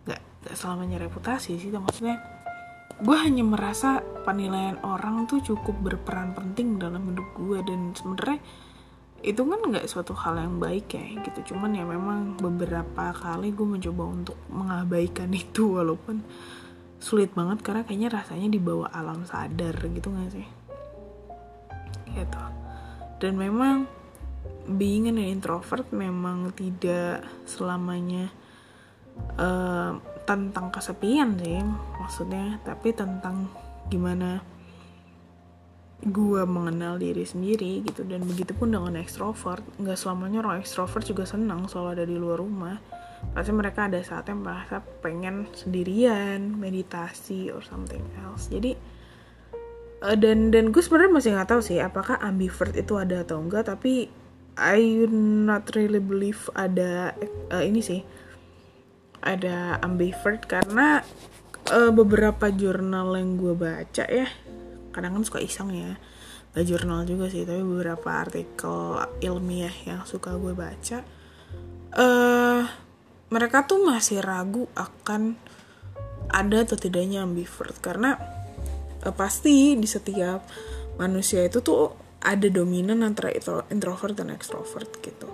gak, 0.03 0.19
gak 0.43 0.55
selamanya 0.59 0.99
reputasi 0.99 1.55
sih 1.55 1.71
maksudnya. 1.71 2.19
Gue 2.99 3.15
hanya 3.15 3.47
merasa 3.47 4.03
penilaian 4.27 4.75
orang 4.83 5.23
tuh 5.31 5.39
cukup 5.39 5.79
berperan 5.79 6.35
penting 6.35 6.75
dalam 6.75 7.07
hidup 7.07 7.31
gue 7.39 7.63
dan 7.63 7.95
sebenarnya 7.95 8.43
itu 9.19 9.41
kan 9.43 9.59
nggak 9.59 9.87
suatu 9.87 10.15
hal 10.15 10.39
yang 10.39 10.57
baik 10.57 10.95
ya 10.95 11.03
gitu. 11.23 11.53
Cuman 11.53 11.75
ya 11.75 11.83
memang 11.83 12.39
beberapa 12.39 13.11
kali 13.11 13.51
gue 13.51 13.67
mencoba 13.67 14.03
untuk 14.07 14.37
mengabaikan 14.47 15.31
itu 15.43 15.75
walaupun 15.75 16.23
sulit 16.99 17.31
banget 17.31 17.63
karena 17.63 17.87
kayaknya 17.87 18.09
rasanya 18.11 18.51
dibawa 18.51 18.91
alam 18.91 19.23
sadar 19.23 19.75
gitu 19.75 20.11
gak 20.11 20.31
sih? 20.35 20.47
Gitu. 22.11 22.43
Dan 23.19 23.35
memang 23.35 23.87
being 24.67 25.07
an 25.11 25.19
introvert 25.19 25.87
memang 25.91 26.51
tidak 26.55 27.23
selamanya 27.43 28.31
uh, 29.39 29.97
tentang 30.23 30.71
kesepian 30.71 31.35
sih 31.39 31.59
maksudnya. 31.99 32.59
Tapi 32.63 32.95
tentang 32.95 33.51
gimana 33.89 34.58
gue 35.99 36.43
mengenal 36.47 36.95
diri 36.95 37.27
sendiri 37.27 37.83
gitu. 37.83 38.07
Dan 38.07 38.23
begitu 38.23 38.55
pun 38.55 38.71
dengan 38.71 38.95
ekstrovert 38.95 39.63
nggak 39.79 39.99
selamanya 39.99 40.39
orang 40.43 40.63
ekstrovert 40.63 41.03
juga 41.03 41.27
senang 41.27 41.67
selalu 41.67 41.89
ada 41.99 42.05
di 42.07 42.15
luar 42.15 42.39
rumah. 42.39 42.77
Pasti 43.35 43.51
mereka 43.51 43.91
ada 43.91 43.99
saatnya 43.99 44.35
merasa 44.39 44.79
pengen 45.03 45.51
sendirian 45.51 46.55
meditasi 46.55 47.51
or 47.51 47.59
something 47.59 48.03
else. 48.23 48.47
Jadi 48.47 48.79
uh, 50.07 50.15
dan 50.15 50.55
dan 50.55 50.71
gue 50.71 50.79
sebenarnya 50.79 51.11
masih 51.11 51.29
nggak 51.35 51.49
tahu 51.51 51.61
sih 51.61 51.83
apakah 51.83 52.15
ambivert 52.23 52.71
itu 52.79 52.95
ada 52.95 53.27
atau 53.27 53.43
enggak 53.43 53.67
tapi 53.67 54.07
I 54.59 55.07
not 55.47 55.71
really 55.75 56.03
believe 56.03 56.51
ada 56.55 57.15
uh, 57.51 57.63
ini 57.63 57.83
sih 57.83 57.99
ada 59.19 59.83
ambivert. 59.83 60.47
Karena 60.47 61.03
uh, 61.75 61.91
beberapa 61.91 62.47
jurnal 62.47 63.19
yang 63.19 63.35
gue 63.35 63.51
baca 63.51 64.07
ya 64.07 64.27
kadang 64.91 65.17
kan 65.17 65.23
suka 65.25 65.39
iseng 65.41 65.73
ya. 65.73 65.97
Gak 66.49 66.65
jurnal 66.65 67.05
juga 67.05 67.29
sih 67.29 67.45
tapi 67.45 67.61
beberapa 67.61 68.09
artikel 68.09 69.05
ilmiah 69.21 69.73
yang 69.85 70.01
suka 70.09 70.33
gue 70.33 70.57
baca 70.57 71.19
uh, 71.95 72.61
mereka 73.29 73.65
tuh 73.65 73.81
masih 73.81 74.21
ragu 74.21 74.69
akan 74.77 75.37
ada 76.29 76.61
atau 76.61 76.77
tidaknya 76.77 77.25
ambivert. 77.25 77.77
Karena 77.81 78.17
uh, 79.05 79.13
pasti 79.15 79.73
di 79.77 79.87
setiap 79.89 80.45
manusia 80.99 81.45
itu 81.45 81.63
tuh 81.63 81.95
ada 82.19 82.51
dominan 82.51 83.01
antara 83.01 83.31
introvert 83.71 84.13
dan 84.13 84.35
extrovert 84.35 84.91
gitu. 84.99 85.29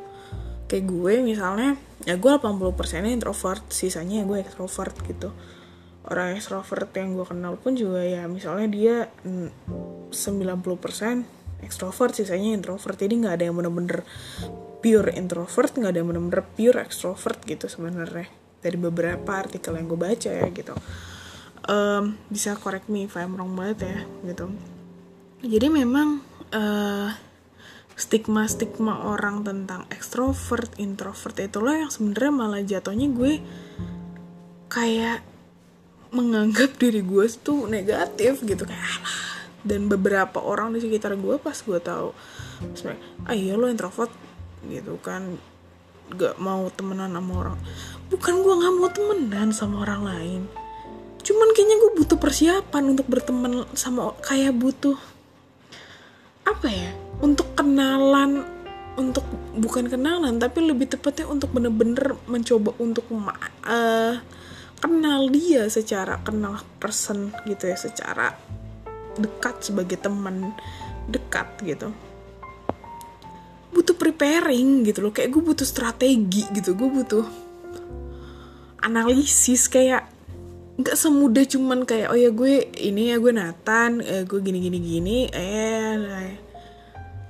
Kayak 0.70 0.86
gue 0.90 1.14
misalnya 1.26 1.78
ya 2.06 2.18
gue 2.18 2.32
80% 2.32 3.06
introvert 3.10 3.64
sisanya 3.74 4.22
ya 4.22 4.26
gue 4.26 4.38
extrovert 4.42 4.94
gitu 5.06 5.30
orang 6.10 6.38
extrovert 6.38 6.90
yang 6.94 7.18
gue 7.18 7.26
kenal 7.26 7.58
pun 7.58 7.74
juga 7.74 8.06
ya 8.06 8.30
misalnya 8.30 8.68
dia 8.70 8.96
90% 9.26 10.14
extrovert 11.66 12.14
sisanya 12.14 12.54
introvert. 12.54 12.98
Jadi 12.98 13.14
nggak 13.26 13.34
ada 13.42 13.44
yang 13.50 13.56
bener-bener 13.58 14.06
pure 14.86 15.10
introvert 15.18 15.74
nggak 15.74 15.92
ada 15.92 16.00
yang 16.06 16.10
bener-bener 16.14 16.44
pure 16.54 16.78
extrovert 16.78 17.42
gitu 17.50 17.66
sebenarnya. 17.66 18.30
Dari 18.62 18.78
beberapa 18.78 19.32
artikel 19.34 19.74
yang 19.78 19.90
gue 19.90 20.00
baca 20.00 20.30
ya 20.30 20.48
gitu. 20.54 20.74
Um, 21.66 22.22
bisa 22.30 22.54
correct 22.62 22.94
me 22.94 23.10
if 23.10 23.18
I'm 23.18 23.34
wrong 23.34 23.58
banget 23.58 23.90
ya 23.90 24.00
gitu. 24.30 24.54
Jadi 25.42 25.68
memang 25.74 26.22
uh, 26.54 27.10
stigma-stigma 27.98 29.10
orang 29.10 29.42
tentang 29.42 29.90
extrovert, 29.90 30.70
introvert 30.78 31.38
itu 31.42 31.58
loh 31.64 31.74
yang 31.74 31.90
sebenarnya 31.90 32.34
malah 32.34 32.62
jatuhnya 32.62 33.08
gue 33.10 33.34
kayak 34.70 35.35
menganggap 36.16 36.80
diri 36.80 37.04
gue 37.04 37.26
tuh 37.44 37.68
negatif 37.68 38.40
gitu. 38.48 38.64
Kayak 38.64 39.04
alah 39.04 39.20
dan 39.66 39.90
beberapa 39.90 40.38
orang 40.40 40.78
di 40.78 40.80
sekitar 40.80 41.18
gue 41.18 41.42
pas 41.42 41.58
gue 41.58 41.80
tahu 41.82 42.14
sebenarnya 42.78 43.02
ah 43.26 43.34
iya 43.34 43.54
lo 43.58 43.68
introvert 43.68 44.14
gitu 44.72 44.96
kan. 45.04 45.36
Gak 46.16 46.38
mau 46.38 46.70
temenan 46.70 47.18
sama 47.18 47.34
orang. 47.34 47.58
Bukan 48.14 48.34
gue 48.46 48.54
nggak 48.62 48.74
mau 48.78 48.90
temenan 48.94 49.50
sama 49.50 49.76
orang 49.84 50.02
lain. 50.06 50.42
Cuman 51.26 51.50
kayaknya 51.58 51.76
gue 51.82 51.92
butuh 51.98 52.18
persiapan 52.22 52.94
untuk 52.94 53.10
berteman 53.10 53.66
sama 53.74 54.14
kayak 54.22 54.54
butuh 54.54 54.94
apa 56.46 56.70
ya 56.70 56.94
untuk 57.26 57.50
kenalan 57.58 58.46
untuk 58.96 59.26
bukan 59.58 59.90
kenalan 59.90 60.38
tapi 60.38 60.64
lebih 60.64 60.88
tepatnya 60.88 61.28
untuk 61.28 61.52
bener-bener 61.52 62.16
mencoba 62.30 62.78
untuk 62.80 63.10
uh, 63.12 64.22
kenal 64.80 65.28
dia 65.32 65.68
secara 65.72 66.20
kenal 66.22 66.60
person 66.78 67.32
gitu 67.48 67.72
ya 67.72 67.78
secara 67.80 68.36
dekat 69.16 69.72
sebagai 69.72 69.98
teman 70.00 70.52
dekat 71.08 71.48
gitu. 71.64 71.90
Butuh 73.72 73.96
preparing 73.96 74.88
gitu 74.88 75.04
loh 75.04 75.12
kayak 75.12 75.32
gue 75.32 75.44
butuh 75.44 75.68
strategi 75.68 76.48
gitu 76.56 76.76
gue 76.76 76.90
butuh 76.90 77.26
analisis 78.86 79.68
kayak 79.68 80.08
nggak 80.76 80.96
semudah 81.00 81.44
cuman 81.48 81.88
kayak 81.88 82.12
oh 82.12 82.20
ya 82.20 82.30
gue 82.36 82.68
ini 82.84 83.16
ya 83.16 83.18
gue 83.20 83.32
Nathan 83.32 84.04
eh, 84.04 84.24
gue 84.28 84.40
gini 84.44 84.60
gini 84.60 84.80
gini 84.84 85.18
eh 85.32 86.36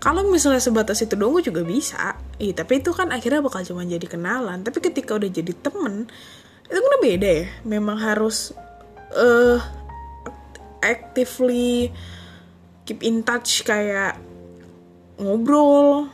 kalau 0.05 0.21
misalnya 0.29 0.61
sebatas 0.61 1.01
itu 1.01 1.17
dong 1.17 1.33
gue 1.33 1.49
juga 1.49 1.65
bisa. 1.65 2.13
Iya 2.37 2.61
tapi 2.61 2.77
itu 2.77 2.93
kan 2.93 3.09
akhirnya 3.09 3.41
bakal 3.41 3.65
cuma 3.65 3.81
jadi 3.89 4.05
kenalan. 4.05 4.61
Tapi 4.61 4.77
ketika 4.77 5.17
udah 5.17 5.33
jadi 5.33 5.49
temen 5.57 6.05
itu 6.65 6.79
kan 6.81 6.99
beda 7.01 7.29
ya? 7.29 7.45
Memang 7.65 7.97
harus 8.01 8.51
uh, 9.13 9.61
actively 10.81 11.93
keep 12.85 13.01
in 13.01 13.25
touch 13.25 13.65
kayak 13.65 14.17
ngobrol 15.17 16.09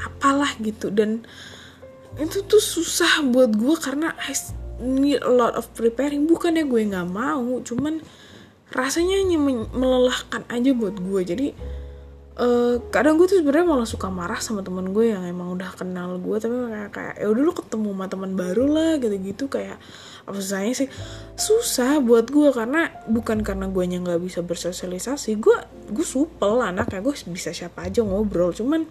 apalah 0.00 0.52
gitu. 0.60 0.92
Dan 0.92 1.24
itu 2.16 2.44
tuh 2.44 2.60
susah 2.60 3.24
buat 3.28 3.52
gue 3.52 3.76
karena 3.76 4.16
I 4.24 4.32
need 4.80 5.20
a 5.24 5.32
lot 5.32 5.56
of 5.56 5.68
preparing. 5.72 6.28
Bukannya 6.28 6.64
gue 6.68 6.82
nggak 6.92 7.08
mau 7.08 7.60
cuman 7.64 8.00
rasanya 8.74 9.16
hanya 9.22 9.38
melelahkan 9.72 10.42
aja 10.50 10.70
buat 10.74 10.98
gue 10.98 11.20
jadi 11.22 11.46
uh, 12.36 12.76
kadang 12.92 13.16
gue 13.16 13.26
tuh 13.26 13.40
sebenarnya 13.40 13.66
malah 13.66 13.88
suka 13.88 14.12
marah 14.12 14.38
sama 14.40 14.60
temen 14.60 14.92
gue 14.92 15.12
yang 15.12 15.24
emang 15.24 15.56
udah 15.56 15.72
kenal 15.74 16.20
gue 16.20 16.36
tapi 16.36 16.54
kayak 16.68 16.90
kayak 16.92 17.14
ya 17.20 17.26
udah 17.32 17.42
lu 17.42 17.52
ketemu 17.56 17.88
sama 17.92 18.06
teman 18.06 18.32
baru 18.36 18.64
lah 18.68 18.90
gitu 19.00 19.16
gitu 19.20 19.44
kayak 19.48 19.80
apa 20.26 20.42
susahnya 20.42 20.74
sih? 20.74 20.88
Susah 21.38 22.02
buat 22.02 22.26
gue 22.34 22.50
karena 22.50 22.90
bukan 23.06 23.46
karena 23.46 23.70
gue 23.70 23.84
nya 23.86 24.02
nggak 24.02 24.20
bisa 24.20 24.42
bersosialisasi 24.42 25.38
gue 25.38 25.56
gue 25.94 26.06
supel 26.06 26.60
anaknya 26.60 26.98
gue 26.98 27.14
bisa 27.30 27.54
siapa 27.54 27.86
aja 27.86 28.02
ngobrol 28.02 28.50
cuman 28.50 28.82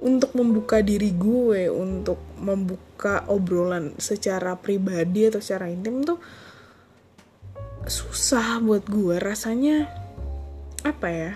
untuk 0.00 0.32
membuka 0.32 0.80
diri 0.80 1.12
gue 1.12 1.68
untuk 1.68 2.20
membuka 2.40 3.24
obrolan 3.28 3.92
secara 4.00 4.56
pribadi 4.56 5.28
atau 5.28 5.40
secara 5.44 5.68
intim 5.68 6.00
tuh 6.04 6.20
susah 7.84 8.60
buat 8.64 8.84
gue 8.88 9.16
rasanya 9.20 9.88
apa 10.84 11.08
ya 11.08 11.32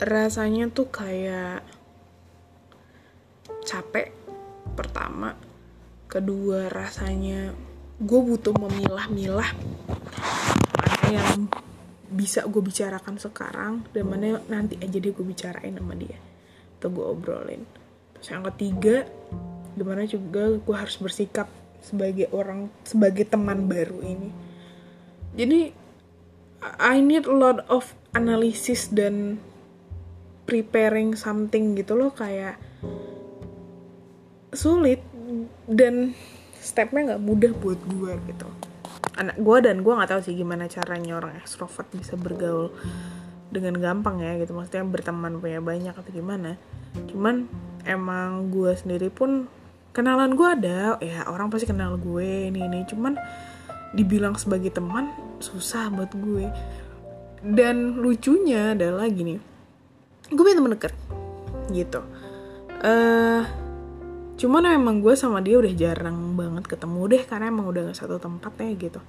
rasanya 0.00 0.72
tuh 0.72 0.88
kayak 0.88 1.62
capek 3.64 4.12
pertama. 4.74 5.36
Kedua 6.10 6.66
rasanya 6.72 7.54
gue 8.00 8.20
butuh 8.24 8.56
memilah-milah 8.56 9.50
mana 10.80 11.06
yang 11.12 11.46
bisa 12.10 12.42
gue 12.48 12.58
bicarakan 12.58 13.20
sekarang 13.20 13.86
dan 13.94 14.04
mana 14.08 14.42
nanti 14.50 14.74
aja 14.82 14.98
deh 14.98 15.14
gue 15.14 15.22
bicarain 15.22 15.76
sama 15.76 15.94
dia 15.94 16.18
atau 16.80 16.88
gue 16.90 17.04
obrolin. 17.06 17.62
Terus 18.16 18.28
yang 18.32 18.44
ketiga 18.50 19.06
gimana 19.78 20.02
juga 20.08 20.58
gue 20.58 20.76
harus 20.76 20.98
bersikap 20.98 21.46
sebagai 21.78 22.26
orang 22.34 22.72
sebagai 22.82 23.28
teman 23.28 23.70
baru 23.70 24.02
ini. 24.02 24.30
Jadi 25.36 25.60
I 26.80 26.98
need 26.98 27.24
a 27.24 27.36
lot 27.36 27.62
of 27.70 27.94
analysis 28.12 28.90
dan 28.90 29.40
preparing 30.50 31.14
something 31.14 31.78
gitu 31.78 31.94
loh 31.94 32.10
kayak 32.10 32.58
sulit 34.50 34.98
dan 35.70 36.10
stepnya 36.58 37.14
nggak 37.14 37.22
mudah 37.22 37.52
buat 37.54 37.78
gue 37.86 38.18
gitu. 38.26 38.50
Anak 39.14 39.38
gue 39.38 39.56
dan 39.62 39.86
gue 39.86 39.92
nggak 39.94 40.10
tahu 40.10 40.20
sih 40.26 40.34
gimana 40.34 40.66
caranya 40.66 41.22
orang 41.22 41.38
ekstrovert 41.38 41.86
bisa 41.94 42.18
bergaul 42.18 42.74
dengan 43.54 43.78
gampang 43.78 44.18
ya 44.18 44.34
gitu. 44.42 44.58
Maksudnya 44.58 44.82
berteman 44.90 45.38
punya 45.38 45.62
banyak 45.62 45.94
atau 45.94 46.10
gimana. 46.10 46.58
Cuman 47.06 47.46
emang 47.86 48.50
gue 48.50 48.74
sendiri 48.74 49.06
pun 49.06 49.46
kenalan 49.94 50.34
gue 50.34 50.48
ada. 50.50 50.98
Ya 50.98 51.30
orang 51.30 51.46
pasti 51.46 51.70
kenal 51.70 51.94
gue 51.94 52.50
ini 52.50 52.66
ini. 52.66 52.82
Cuman 52.90 53.14
dibilang 53.94 54.34
sebagai 54.34 54.74
teman 54.74 55.14
susah 55.38 55.94
buat 55.94 56.10
gue. 56.10 56.50
Dan 57.40 58.02
lucunya 58.02 58.74
adalah 58.74 59.06
gini 59.08 59.49
gue 60.30 60.42
punya 60.42 60.56
temen 60.56 60.72
deket 60.74 60.94
gitu. 61.74 62.00
Uh, 62.80 63.42
cuman 64.40 64.72
emang 64.72 65.04
gue 65.04 65.12
sama 65.18 65.44
dia 65.44 65.60
udah 65.60 65.74
jarang 65.76 66.32
banget 66.32 66.64
ketemu 66.64 67.00
deh 67.12 67.22
karena 67.28 67.52
emang 67.52 67.68
udah 67.68 67.92
gak 67.92 67.98
satu 67.98 68.16
tempat 68.16 68.52
ya 68.56 68.72
gitu. 68.78 69.00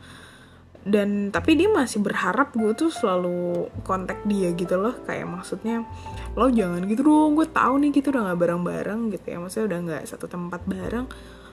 Dan 0.82 1.30
tapi 1.30 1.54
dia 1.54 1.70
masih 1.70 2.02
berharap 2.02 2.58
gue 2.58 2.74
tuh 2.74 2.90
selalu 2.90 3.70
kontak 3.86 4.26
dia 4.26 4.50
gitu 4.58 4.82
loh. 4.82 4.98
Kayak 5.06 5.30
maksudnya 5.30 5.86
lo 6.34 6.50
jangan 6.50 6.82
gitu 6.90 7.06
dong 7.06 7.38
gue 7.38 7.46
tahu 7.46 7.78
nih 7.86 7.90
gitu 7.94 8.10
udah 8.10 8.34
nggak 8.34 8.40
bareng-bareng 8.42 9.02
gitu 9.14 9.26
ya. 9.30 9.38
Maksudnya 9.38 9.66
udah 9.70 9.80
nggak 9.86 10.04
satu 10.10 10.26
tempat 10.26 10.66
bareng. 10.66 11.06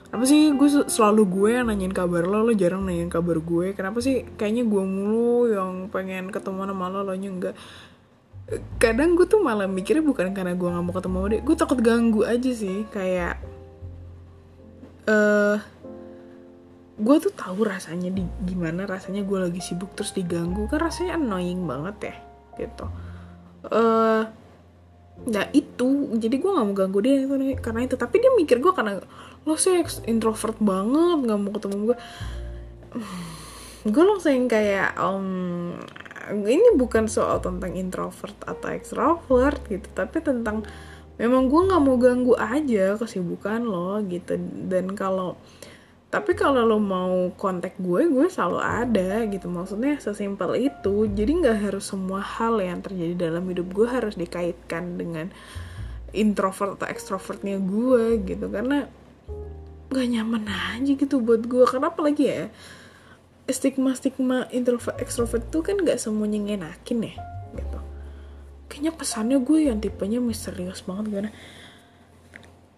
Apa 0.09 0.25
sih 0.25 0.49
gue 0.49 0.69
selalu 0.89 1.21
gue 1.29 1.49
yang 1.61 1.69
nanyain 1.69 1.93
kabar 1.93 2.25
lo? 2.25 2.41
Lo 2.41 2.53
jarang 2.57 2.89
nanyain 2.89 3.13
kabar 3.13 3.37
gue 3.37 3.77
kenapa 3.77 4.01
sih 4.01 4.25
kayaknya 4.33 4.65
gue 4.65 4.81
mulu 4.81 5.45
yang 5.53 5.93
pengen 5.93 6.33
ketemu 6.33 6.65
sama 6.65 6.89
lo 6.89 7.05
lo 7.05 7.13
nya 7.13 7.29
kadang 8.81 9.13
gue 9.13 9.29
tuh 9.29 9.41
malah 9.41 9.69
mikirnya 9.69 10.01
bukan 10.01 10.33
karena 10.33 10.57
gue 10.57 10.67
nggak 10.69 10.85
mau 10.85 10.93
ketemu 10.95 11.17
sama 11.21 11.27
dia 11.29 11.41
gue 11.45 11.55
takut 11.55 11.79
ganggu 11.79 12.21
aja 12.25 12.51
sih 12.53 12.85
kayak 12.89 13.37
eh 15.05 15.13
uh, 15.13 15.57
gue 16.99 17.15
tuh 17.23 17.31
tahu 17.31 17.63
rasanya 17.63 18.11
di 18.11 18.27
gimana 18.43 18.83
rasanya 18.83 19.23
gue 19.23 19.37
lagi 19.39 19.61
sibuk 19.63 19.95
terus 19.95 20.11
diganggu 20.11 20.67
kan 20.67 20.83
rasanya 20.83 21.15
annoying 21.15 21.63
banget 21.63 22.11
ya 22.11 22.15
gitu. 22.59 22.85
Eh 23.71 23.77
uh, 23.79 24.23
nah 25.19 25.45
itu 25.55 26.15
jadi 26.19 26.35
gue 26.35 26.51
nggak 26.51 26.67
mau 26.67 26.75
ganggu 26.75 26.99
dia 26.99 27.23
karena 27.63 27.87
itu. 27.87 27.95
Tapi 27.95 28.15
dia 28.19 28.31
mikir 28.35 28.59
gue 28.59 28.75
karena 28.75 28.99
lo 29.47 29.55
sih 29.55 29.79
introvert 30.11 30.59
banget 30.59 31.17
nggak 31.23 31.39
mau 31.39 31.51
ketemu 31.55 31.75
gue 31.87 31.97
gue 33.87 34.03
langsung 34.03 34.51
kayak 34.51 34.99
um, 34.99 35.71
ini 36.33 36.77
bukan 36.77 37.09
soal 37.09 37.41
tentang 37.41 37.73
introvert 37.73 38.37
atau 38.45 38.69
extrovert 38.69 39.61
gitu 39.67 39.89
tapi 39.93 40.21
tentang 40.21 40.63
memang 41.19 41.51
gue 41.51 41.61
nggak 41.67 41.83
mau 41.83 41.99
ganggu 41.99 42.33
aja 42.39 42.95
kesibukan 42.95 43.59
lo 43.67 43.99
gitu. 44.07 44.39
Dan 44.65 44.95
kalau 44.95 45.35
tapi 46.09 46.33
kalau 46.33 46.65
lo 46.65 46.81
mau 46.81 47.29
kontak 47.37 47.77
gue 47.77 48.07
gue 48.07 48.25
selalu 48.31 48.59
ada 48.63 49.27
gitu. 49.27 49.51
Maksudnya 49.51 49.99
sesimpel 49.99 50.71
itu. 50.71 51.05
Jadi 51.11 51.31
nggak 51.43 51.57
harus 51.69 51.91
semua 51.91 52.23
hal 52.23 52.57
yang 52.63 52.79
terjadi 52.79 53.29
dalam 53.29 53.45
hidup 53.51 53.67
gue 53.75 53.85
harus 53.85 54.15
dikaitkan 54.15 54.95
dengan 54.95 55.27
introvert 56.15 56.79
atau 56.79 56.87
extrovertnya 56.87 57.59
gue 57.59 58.23
gitu. 58.23 58.47
Karena 58.49 58.87
gak 59.89 60.07
nyaman 60.07 60.47
aja 60.47 60.91
gitu 60.95 61.19
buat 61.19 61.43
gue. 61.45 61.67
Karena 61.67 61.91
apalagi 61.91 62.23
ya 62.25 62.47
stigma 63.53 63.93
stigma 63.97 64.47
introvert 64.53 64.97
extrovert 65.01 65.47
tuh 65.49 65.65
kan 65.65 65.77
nggak 65.79 65.99
semuanya 65.99 66.39
ngenakin 66.39 66.99
ya 67.05 67.15
gitu. 67.57 67.79
Kayaknya 68.69 68.91
pesannya 68.93 69.37
gue 69.41 69.59
yang 69.69 69.77
tipenya 69.81 70.21
misterius 70.21 70.85
banget 70.85 71.05
karena 71.09 71.31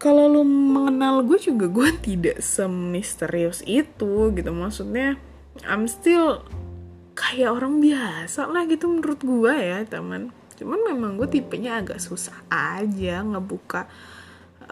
kalau 0.02 0.26
lo 0.26 0.42
mengenal 0.42 1.22
gue 1.22 1.38
juga 1.38 1.70
gue 1.70 1.90
tidak 2.08 2.42
semisterius 2.42 3.62
itu 3.70 4.34
gitu. 4.34 4.50
Maksudnya 4.50 5.22
I'm 5.68 5.86
still 5.86 6.42
kayak 7.14 7.54
orang 7.54 7.84
biasa 7.84 8.50
lah 8.50 8.66
gitu 8.66 8.90
menurut 8.90 9.22
gue 9.22 9.54
ya 9.54 9.86
teman. 9.86 10.34
Cuman 10.58 10.80
memang 10.90 11.22
gue 11.22 11.30
tipenya 11.30 11.82
agak 11.82 12.02
susah 12.02 12.38
aja 12.50 13.22
ngebuka 13.22 13.86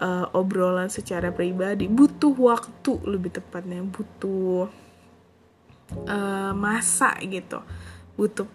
uh, 0.01 0.25
obrolan 0.33 0.89
secara 0.89 1.29
pribadi. 1.29 1.85
Butuh 1.85 2.33
waktu 2.33 2.97
lebih 3.05 3.37
tepatnya. 3.37 3.85
Butuh 3.85 4.88
uh, 6.07 6.51
masa 6.53 7.15
gitu. 7.23 7.61
Butuh 8.15 8.47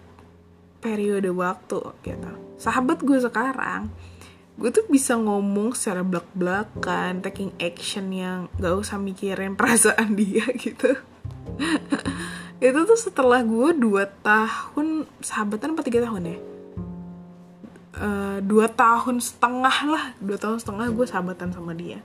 periode 0.85 1.33
waktu 1.33 1.81
gitu. 2.05 2.33
Sahabat 2.61 3.01
gue 3.01 3.16
sekarang 3.16 3.88
gue 4.55 4.70
tuh 4.70 4.87
bisa 4.87 5.18
ngomong 5.18 5.75
secara 5.75 6.07
belak-belakan 6.07 7.18
taking 7.27 7.51
action 7.59 8.14
yang 8.14 8.47
gak 8.62 8.79
usah 8.79 9.03
mikirin 9.03 9.57
perasaan 9.59 10.14
dia 10.14 10.47
gitu. 10.55 10.94
Itu 12.62 12.81
tuh 12.87 12.99
setelah 12.99 13.42
gue 13.42 13.75
dua 13.75 14.07
tahun 14.23 15.11
sahabatan 15.18 15.75
apa 15.75 15.83
tiga 15.83 16.07
tahun 16.07 16.37
ya? 16.37 16.38
Uh, 17.94 18.38
dua 18.42 18.66
tahun 18.66 19.23
setengah 19.23 19.77
lah 19.87 20.05
dua 20.18 20.35
tahun 20.35 20.59
setengah 20.59 20.90
gue 20.90 21.07
sahabatan 21.07 21.55
sama 21.55 21.79
dia 21.79 22.03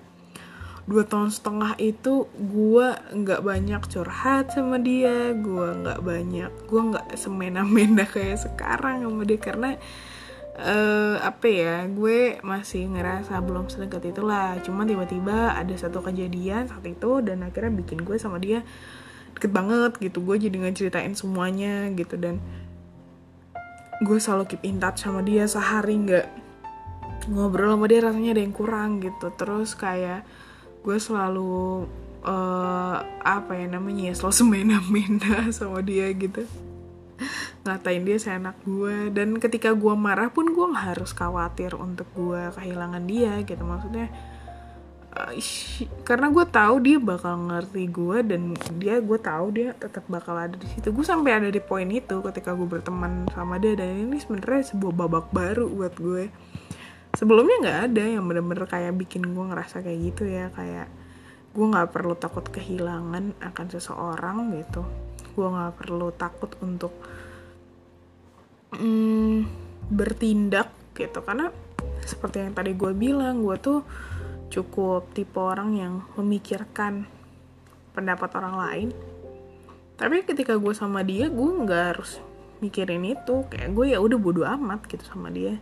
dua 0.90 1.06
tahun 1.06 1.30
setengah 1.30 1.78
itu 1.78 2.26
gue 2.34 2.88
nggak 3.14 3.46
banyak 3.46 3.82
curhat 3.94 4.50
sama 4.58 4.82
dia 4.82 5.38
gue 5.38 5.68
nggak 5.86 6.02
banyak 6.02 6.50
gue 6.66 6.82
nggak 6.82 7.14
semena-mena 7.14 8.10
kayak 8.14 8.42
sekarang 8.42 9.06
sama 9.06 9.22
dia 9.22 9.38
karena 9.38 9.78
uh, 10.60 11.16
apa 11.24 11.48
ya 11.48 11.76
gue 11.88 12.42
masih 12.44 12.92
ngerasa 12.92 13.40
belum 13.40 13.72
sedekat 13.72 14.12
itulah. 14.12 14.60
Cuma 14.64 14.84
tiba-tiba 14.84 15.56
ada 15.56 15.74
satu 15.78 16.04
kejadian 16.04 16.68
saat 16.68 16.86
itu 16.86 17.24
dan 17.24 17.46
akhirnya 17.46 17.72
bikin 17.72 18.04
gue 18.04 18.20
sama 18.20 18.38
dia 18.38 18.64
deket 19.38 19.52
banget 19.54 19.96
gitu. 20.02 20.20
Gue 20.24 20.42
jadi 20.42 20.56
ngeceritain 20.58 21.16
semuanya 21.16 21.88
gitu 21.96 22.20
dan 22.20 22.44
gue 24.00 24.18
selalu 24.20 24.56
keep 24.56 24.64
in 24.64 24.80
touch 24.80 25.04
sama 25.04 25.20
dia 25.24 25.44
sehari 25.44 25.96
nggak 26.00 26.28
ngobrol 27.30 27.76
sama 27.76 27.86
dia 27.92 28.00
rasanya 28.04 28.32
ada 28.36 28.42
yang 28.44 28.56
kurang 28.56 29.00
gitu. 29.04 29.32
Terus 29.36 29.76
kayak 29.76 30.28
gue 30.80 30.98
selalu 30.98 31.86
uh, 32.24 32.98
apa 33.24 33.52
ya 33.56 33.68
namanya 33.68 34.12
ya 34.12 34.14
selalu 34.16 34.36
semena-mena 34.36 35.48
sama 35.58 35.80
dia 35.84 36.10
gitu. 36.16 36.44
Ngatain 37.68 38.04
dia 38.08 38.18
seenak 38.20 38.58
gue. 38.64 39.12
Dan 39.12 39.38
ketika 39.38 39.76
gue 39.76 39.94
marah 39.96 40.32
pun 40.32 40.52
gue 40.52 40.68
harus 40.76 41.12
khawatir 41.12 41.76
untuk 41.76 42.08
gue 42.16 42.52
kehilangan 42.56 43.04
dia 43.04 43.44
gitu. 43.44 43.60
Maksudnya 43.60 44.08
uh, 45.16 45.36
karena 46.08 46.28
gue 46.32 46.46
tahu 46.48 46.76
dia 46.80 46.98
bakal 46.98 47.36
ngerti 47.52 47.84
gue 47.92 48.18
dan 48.24 48.42
dia 48.80 49.04
gue 49.04 49.20
tahu 49.20 49.46
dia 49.52 49.76
tetap 49.76 50.08
bakal 50.08 50.40
ada 50.40 50.56
di 50.56 50.68
situ. 50.72 50.96
Gue 50.96 51.04
sampai 51.04 51.44
ada 51.44 51.50
di 51.52 51.60
poin 51.60 51.88
itu 51.92 52.24
ketika 52.24 52.56
gue 52.56 52.68
berteman 52.68 53.28
sama 53.36 53.60
dia. 53.60 53.76
Dan 53.76 54.08
ini 54.08 54.18
sebenarnya 54.24 54.72
sebuah 54.72 54.94
babak 54.96 55.28
baru 55.36 55.68
buat 55.68 55.96
gue 56.00 56.32
sebelumnya 57.20 57.56
nggak 57.60 57.80
ada 57.92 58.04
yang 58.16 58.24
bener-bener 58.24 58.64
kayak 58.64 58.96
bikin 58.96 59.36
gue 59.36 59.46
ngerasa 59.52 59.84
kayak 59.84 60.00
gitu 60.08 60.24
ya 60.24 60.48
kayak 60.56 60.88
gue 61.52 61.66
nggak 61.68 61.92
perlu 61.92 62.16
takut 62.16 62.48
kehilangan 62.48 63.36
akan 63.44 63.68
seseorang 63.68 64.56
gitu. 64.56 64.88
Gue 65.36 65.48
nggak 65.52 65.84
perlu 65.84 66.16
takut 66.16 66.56
untuk 66.64 66.96
mm, 68.72 69.44
bertindak 69.92 70.72
gitu. 70.96 71.20
Karena 71.20 71.52
seperti 72.08 72.40
yang 72.40 72.56
tadi 72.56 72.72
gue 72.72 72.96
bilang 72.96 73.44
gue 73.44 73.60
tuh 73.60 73.84
cukup 74.48 75.12
tipe 75.12 75.44
orang 75.44 75.76
yang 75.76 75.94
memikirkan 76.16 77.04
pendapat 77.92 78.32
orang 78.40 78.56
lain. 78.56 78.90
Tapi 80.00 80.24
ketika 80.24 80.56
gue 80.56 80.72
sama 80.72 81.04
dia 81.04 81.28
gue 81.28 81.50
nggak 81.68 81.84
harus 81.92 82.24
mikirin 82.64 83.04
itu. 83.04 83.44
Kayak 83.52 83.76
gue 83.76 83.86
ya 83.92 84.00
udah 84.00 84.16
bodo 84.16 84.48
amat 84.48 84.88
gitu 84.88 85.04
sama 85.04 85.28
dia 85.28 85.60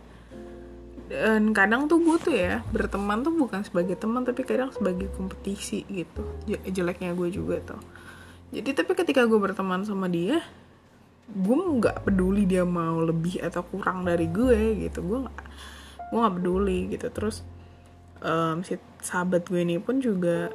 dan 1.08 1.56
kadang 1.56 1.88
tuh 1.88 2.04
gue 2.04 2.16
tuh 2.20 2.36
ya 2.36 2.60
berteman 2.68 3.24
tuh 3.24 3.32
bukan 3.32 3.64
sebagai 3.64 3.96
teman 3.96 4.28
tapi 4.28 4.44
kadang 4.44 4.68
sebagai 4.68 5.08
kompetisi 5.16 5.88
gitu. 5.88 6.20
Jeleknya 6.68 7.16
gue 7.16 7.32
juga 7.32 7.64
tuh. 7.64 7.80
Jadi 8.52 8.76
tapi 8.76 8.92
ketika 8.92 9.24
gue 9.24 9.40
berteman 9.40 9.88
sama 9.88 10.04
dia 10.12 10.44
gue 11.28 11.56
nggak 11.56 12.08
peduli 12.08 12.48
dia 12.48 12.64
mau 12.64 13.00
lebih 13.04 13.40
atau 13.40 13.64
kurang 13.64 14.04
dari 14.04 14.28
gue 14.28 14.84
gitu. 14.84 15.00
Gue 15.00 15.18
nggak 15.24 15.40
gue 16.12 16.18
nggak 16.20 16.36
peduli 16.36 16.78
gitu. 16.92 17.08
Terus 17.08 17.40
um, 18.20 18.60
si 18.60 18.76
sahabat 19.00 19.48
gue 19.48 19.64
ini 19.64 19.80
pun 19.80 20.04
juga 20.04 20.52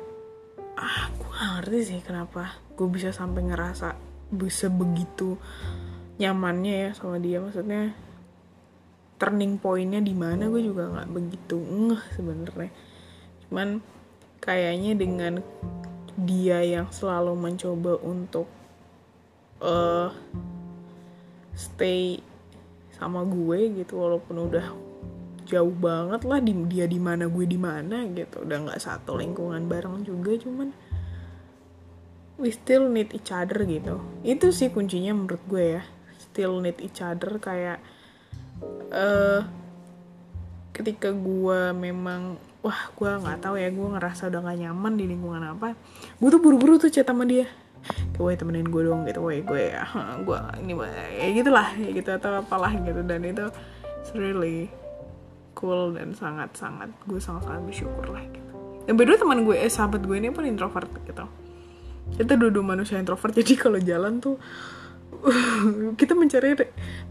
ah 0.77 1.09
gue 1.13 1.29
gak 1.29 1.49
ngerti 1.61 1.79
sih 1.85 1.99
kenapa 2.01 2.57
gue 2.73 2.87
bisa 2.89 3.13
sampai 3.13 3.45
ngerasa 3.45 3.93
bisa 4.33 4.69
begitu 4.69 5.37
nyamannya 6.21 6.73
ya 6.77 6.89
sama 6.93 7.17
dia. 7.17 7.41
Maksudnya 7.41 8.12
turning 9.23 9.55
pointnya 9.55 10.03
di 10.03 10.11
mana 10.11 10.51
gue 10.51 10.59
juga 10.59 10.91
nggak 10.91 11.09
begitu 11.15 11.55
ngeh 11.55 12.03
sebenarnya. 12.11 12.71
Cuman 13.47 13.79
kayaknya 14.43 14.99
dengan 14.99 15.39
dia 16.19 16.59
yang 16.59 16.91
selalu 16.91 17.31
mencoba 17.39 18.03
untuk 18.03 18.51
uh, 19.63 20.11
stay 21.55 22.19
sama 22.99 23.23
gue 23.23 23.79
gitu 23.79 23.95
walaupun 23.95 24.51
udah 24.51 24.67
jauh 25.47 25.71
banget 25.71 26.27
lah 26.27 26.43
di 26.43 26.51
dia 26.67 26.83
di 26.83 26.99
mana 26.99 27.31
gue 27.31 27.47
di 27.47 27.55
mana 27.55 28.03
gitu. 28.11 28.43
Udah 28.43 28.59
nggak 28.59 28.83
satu 28.83 29.15
lingkungan 29.15 29.71
bareng 29.71 30.03
juga 30.03 30.35
cuman 30.35 30.75
we 32.35 32.51
still 32.51 32.91
need 32.91 33.07
each 33.15 33.31
other 33.31 33.63
gitu. 33.63 34.03
Itu 34.27 34.51
sih 34.51 34.67
kuncinya 34.67 35.15
menurut 35.15 35.39
gue 35.47 35.79
ya. 35.79 35.83
Still 36.19 36.59
need 36.59 36.75
each 36.83 36.99
other 36.99 37.39
kayak 37.39 37.79
uh, 38.93 39.41
ketika 40.73 41.13
gue 41.13 41.71
memang 41.77 42.37
wah 42.63 42.79
gue 42.95 43.09
nggak 43.11 43.39
tahu 43.43 43.55
ya 43.59 43.69
gue 43.69 43.87
ngerasa 43.93 44.31
udah 44.31 44.41
gak 44.49 44.57
nyaman 44.63 44.93
di 44.95 45.05
lingkungan 45.05 45.43
apa 45.43 45.75
gue 46.17 46.29
tuh 46.31 46.41
buru-buru 46.41 46.79
tuh 46.81 46.89
chat 46.89 47.05
sama 47.05 47.27
dia. 47.27 47.45
Kayak 48.15 48.39
temenin 48.39 48.71
gue 48.71 48.81
dong 48.87 49.03
gitu 49.03 49.19
woi 49.27 49.43
gue 49.43 49.75
ya 49.75 49.83
gue 50.23 50.39
ini 50.63 50.71
ya 51.19 51.27
gitulah 51.35 51.67
ya 51.75 51.89
gitu 51.91 52.09
atau 52.15 52.39
apalah 52.39 52.71
gitu. 52.71 53.03
Dan 53.03 53.27
itu 53.27 53.45
it's 53.99 54.15
really 54.15 54.71
cool 55.51 55.91
dan 55.91 56.15
sangat 56.15 56.55
sangat 56.55 56.87
gue 57.03 57.19
sangat 57.19 57.43
sangat 57.43 57.61
bersyukur 57.67 58.07
lah 58.07 58.23
gitu. 58.31 58.51
Dan 58.87 58.95
berdua 58.95 59.19
teman 59.19 59.43
gue 59.43 59.59
eh 59.59 59.67
sahabat 59.67 59.99
gue 60.07 60.15
ini 60.15 60.31
pun 60.31 60.47
introvert 60.47 60.87
gitu. 61.03 61.27
Kita 62.15 62.39
dua-dua 62.39 62.63
manusia 62.63 62.95
introvert 62.95 63.35
jadi 63.43 63.53
kalau 63.59 63.79
jalan 63.83 64.23
tuh 64.23 64.39
kita 65.99 66.13
mencari 66.13 66.55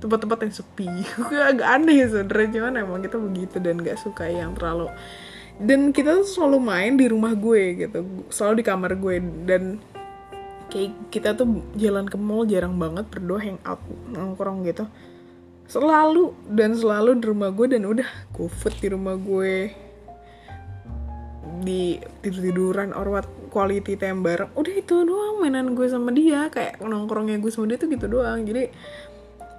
tempat-tempat 0.00 0.38
yang 0.44 0.54
sepi. 0.54 0.88
Agak 1.50 1.68
aneh 1.68 2.04
sebenernya 2.04 2.48
cuman 2.60 2.74
emang 2.80 3.00
kita 3.00 3.16
begitu 3.16 3.56
dan 3.58 3.80
gak 3.80 3.98
suka 4.00 4.28
yang 4.28 4.52
terlalu 4.52 4.92
dan 5.60 5.92
kita 5.92 6.24
tuh 6.24 6.28
selalu 6.28 6.58
main 6.58 6.92
di 6.96 7.06
rumah 7.06 7.36
gue 7.36 7.86
gitu 7.86 7.98
selalu 8.32 8.54
di 8.62 8.64
kamar 8.64 8.92
gue. 8.96 9.16
Dan 9.44 9.62
kayak 10.72 11.12
kita 11.12 11.36
tuh 11.36 11.60
jalan 11.76 12.08
ke 12.08 12.16
mall 12.16 12.48
jarang 12.48 12.80
banget 12.80 13.04
berdua 13.12 13.38
hangout 13.42 13.80
nongkrong 14.10 14.64
gitu. 14.64 14.88
Selalu 15.68 16.32
dan 16.52 16.76
selalu 16.76 17.20
di 17.20 17.24
rumah 17.28 17.50
gue 17.52 17.66
dan 17.68 17.82
udah 17.84 18.08
gue 18.32 18.48
food 18.48 18.74
di 18.80 18.88
rumah 18.90 19.16
gue. 19.16 19.70
Di 21.62 22.00
tidur 22.24 22.42
tiduran 22.42 22.90
or 22.96 23.06
what 23.12 23.28
quality 23.52 24.00
time 24.00 24.24
bareng 24.24 24.48
udah 24.56 24.74
itu 24.80 25.04
doang 25.04 25.44
mainan 25.44 25.76
gue 25.76 25.84
sama 25.84 26.08
dia. 26.16 26.48
Kayak 26.48 26.80
nongkrongnya 26.80 27.36
gue 27.36 27.52
sama 27.52 27.68
dia 27.68 27.76
tuh 27.76 27.92
gitu 27.92 28.08
doang. 28.08 28.40
Jadi 28.40 28.72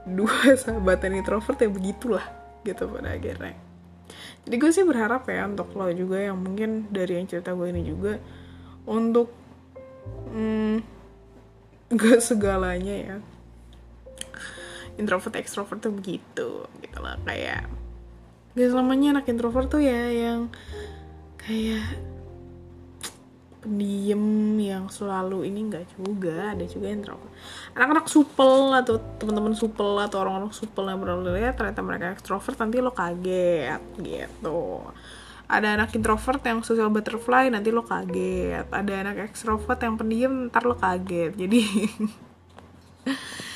dua 0.10 0.34
sahabatan 0.62 1.22
introvert 1.22 1.62
ya 1.62 1.70
begitulah 1.70 2.26
gitu 2.66 2.90
pada 2.90 3.14
akhirnya. 3.14 3.54
Jadi 4.44 4.56
gue 4.58 4.72
sih 4.74 4.84
berharap 4.84 5.30
ya 5.30 5.46
untuk 5.46 5.72
lo 5.78 5.88
juga 5.94 6.20
yang 6.20 6.42
mungkin 6.42 6.90
dari 6.90 7.22
yang 7.22 7.30
cerita 7.30 7.54
gue 7.54 7.70
ini 7.70 7.86
juga 7.86 8.18
untuk 8.90 9.30
hmm, 10.34 10.82
gak 12.02 12.20
segalanya 12.20 12.96
ya. 12.98 13.18
Introvert 14.98 15.38
extrovert 15.38 15.80
tuh 15.80 15.94
begitu 15.94 16.66
gitu 16.82 16.98
lah. 16.98 17.22
Kayak 17.24 17.70
gak 18.58 18.70
selamanya 18.74 19.22
anak 19.22 19.30
introvert 19.30 19.70
tuh 19.70 19.86
ya 19.86 20.10
yang 20.10 20.50
kayak 21.40 22.13
pendiam 23.64 24.20
yang 24.60 24.92
selalu 24.92 25.48
ini 25.48 25.72
enggak 25.72 25.88
juga 25.96 26.52
ada 26.52 26.68
juga 26.68 26.92
yang 26.92 27.00
introvert 27.00 27.32
anak-anak 27.74 28.06
supel 28.12 28.76
atau 28.76 29.00
teman-teman 29.18 29.56
supel 29.56 29.98
atau 30.04 30.18
orang-orang 30.22 30.52
supel 30.52 30.92
yang 30.92 31.00
lihat 31.24 31.56
ternyata 31.56 31.82
mereka 31.82 32.14
ekstrovert 32.14 32.60
nanti 32.60 32.78
lo 32.84 32.92
kaget 32.92 33.82
gitu. 34.04 34.84
Ada 35.48 35.78
anak 35.78 35.94
introvert 35.94 36.42
yang 36.46 36.62
social 36.66 36.90
butterfly 36.90 37.50
nanti 37.50 37.70
lo 37.70 37.84
kaget. 37.86 38.70
Ada 38.70 38.94
anak 39.06 39.34
ekstrovert 39.34 39.80
yang 39.82 39.96
pendiam 39.98 40.50
ntar 40.50 40.68
lo 40.68 40.76
kaget. 40.78 41.34
Jadi 41.34 41.62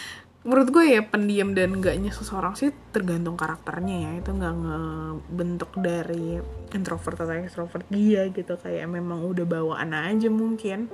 menurut 0.48 0.72
gue 0.72 0.96
ya 0.96 1.04
pendiam 1.04 1.52
dan 1.52 1.76
enggaknya 1.76 2.08
seseorang 2.16 2.56
sih 2.56 2.72
tergantung 2.96 3.36
karakternya 3.36 4.08
ya. 4.08 4.12
Itu 4.24 4.32
nggak 4.32 4.56
ngebentuk 4.64 5.76
dari 5.76 6.40
introvert 6.72 7.20
atau 7.20 7.36
extrovert 7.36 7.84
dia 7.92 8.32
gitu. 8.32 8.56
Kayak 8.56 8.88
memang 8.88 9.28
udah 9.28 9.44
bawaan 9.44 9.92
aja 9.92 10.32
mungkin. 10.32 10.88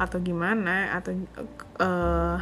Atau 0.00 0.24
gimana 0.24 0.96
atau 0.96 1.12
uh, 1.84 2.40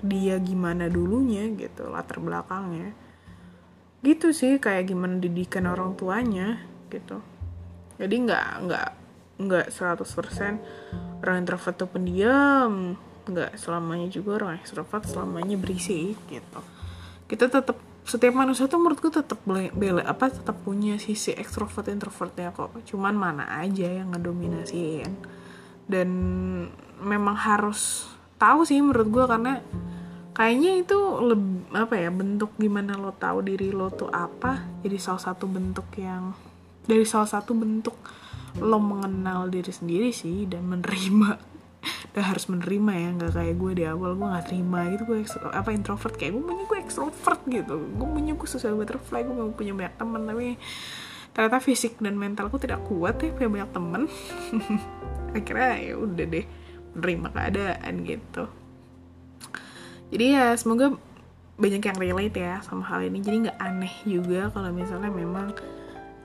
dia 0.00 0.40
gimana 0.40 0.88
dulunya 0.88 1.44
gitu 1.52 1.92
latar 1.92 2.24
belakangnya. 2.24 2.96
Gitu 4.00 4.32
sih 4.32 4.56
kayak 4.56 4.88
gimana 4.88 5.20
didikan 5.20 5.68
orang 5.68 5.92
tuanya 5.92 6.64
gitu. 6.88 7.20
Jadi 8.00 8.14
nggak 8.16 8.46
nggak 8.64 8.88
nggak 9.44 9.66
100% 9.68 11.20
orang 11.20 11.36
introvert 11.44 11.76
tuh 11.76 11.90
pendiam 11.90 12.96
nggak 13.24 13.56
selamanya 13.56 14.08
juga 14.12 14.44
orang 14.44 14.60
ekstrovert 14.60 15.08
selamanya 15.08 15.56
berisi 15.56 16.12
gitu. 16.28 16.60
Kita 17.24 17.48
tetap 17.48 17.76
setiap 18.04 18.36
manusia 18.36 18.68
tuh 18.68 18.76
menurutku 18.76 19.08
tetap 19.08 19.40
bela 19.48 20.04
apa 20.04 20.28
tetap 20.28 20.60
punya 20.60 21.00
sisi 21.00 21.32
ekstrovert 21.32 21.88
introvertnya 21.88 22.52
kok. 22.52 22.76
Cuman 22.84 23.16
mana 23.16 23.48
aja 23.60 23.88
yang 23.88 24.12
ngedominasiin. 24.12 25.12
Dan 25.88 26.08
memang 27.00 27.36
harus 27.36 28.08
tahu 28.40 28.64
sih 28.68 28.80
menurut 28.80 29.08
gue 29.08 29.24
karena 29.24 29.52
kayaknya 30.34 30.82
itu 30.82 30.98
lebih 31.22 31.70
apa 31.72 31.94
ya 31.94 32.10
bentuk 32.10 32.54
gimana 32.58 32.98
lo 32.98 33.14
tahu 33.14 33.46
diri 33.46 33.70
lo 33.70 33.90
tuh 33.90 34.10
apa 34.10 34.66
jadi 34.82 34.98
salah 34.98 35.22
satu 35.22 35.46
bentuk 35.46 35.86
yang 35.94 36.34
dari 36.84 37.06
salah 37.06 37.30
satu 37.30 37.54
bentuk 37.54 37.94
lo 38.58 38.78
mengenal 38.82 39.46
diri 39.46 39.70
sendiri 39.70 40.10
sih 40.10 40.46
dan 40.50 40.66
menerima 40.66 41.53
udah 42.14 42.30
harus 42.30 42.46
menerima 42.46 42.92
ya 42.94 43.08
nggak 43.18 43.32
kayak 43.34 43.54
gue 43.58 43.72
di 43.74 43.84
awal 43.90 44.14
gue 44.14 44.22
nggak 44.22 44.46
terima 44.46 44.86
gitu 44.94 45.02
gue 45.02 45.18
apa 45.50 45.74
introvert 45.74 46.14
kayak 46.14 46.38
gue 46.38 46.44
punya 46.46 46.64
gue 46.70 46.78
ekstrovert 46.78 47.40
gitu. 47.50 47.74
Gue 47.98 48.06
punya 48.06 48.32
gue 48.38 48.48
social 48.48 48.78
butterfly 48.78 49.26
gue 49.26 49.34
mau 49.34 49.50
punya 49.50 49.74
banyak 49.74 49.94
teman 49.98 50.22
tapi 50.22 50.54
ternyata 51.34 51.58
fisik 51.58 51.98
dan 51.98 52.14
mentalku 52.14 52.62
tidak 52.62 52.86
kuat 52.86 53.18
ya 53.18 53.34
punya 53.34 53.50
banyak 53.50 53.70
temen. 53.74 54.02
Akhirnya 55.36 55.72
ya 55.82 55.94
udah 55.98 56.26
deh 56.30 56.46
menerima 56.94 57.28
keadaan 57.34 57.94
gitu. 58.06 58.44
Jadi 60.14 60.24
ya 60.38 60.54
semoga 60.54 60.94
banyak 61.58 61.82
yang 61.82 61.98
relate 61.98 62.38
ya 62.38 62.62
sama 62.62 62.86
hal 62.94 63.02
ini. 63.02 63.18
Jadi 63.26 63.50
nggak 63.50 63.58
aneh 63.58 63.94
juga 64.06 64.54
kalau 64.54 64.70
misalnya 64.70 65.10
memang 65.10 65.50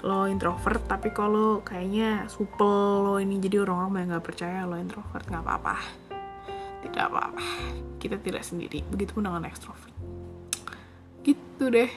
lo 0.05 0.27
introvert 0.31 0.85
tapi 0.87 1.11
kalau 1.11 1.63
kayaknya 1.63 2.27
supel 2.31 3.03
lo 3.03 3.15
ini. 3.19 3.39
Jadi 3.39 3.59
orang-orang 3.59 4.05
yang 4.05 4.09
nggak 4.15 4.25
percaya 4.25 4.63
lo 4.63 4.79
introvert 4.79 5.25
nggak 5.27 5.43
apa-apa. 5.43 5.75
Tidak 6.85 7.03
apa-apa. 7.03 7.43
Kita 7.99 8.15
tidak 8.19 8.47
sendiri. 8.47 8.83
Begitu 8.87 9.15
pun 9.17 9.27
dengan 9.27 9.43
extrovert 9.47 9.99
gitu 11.29 11.67
deh. 11.69 11.91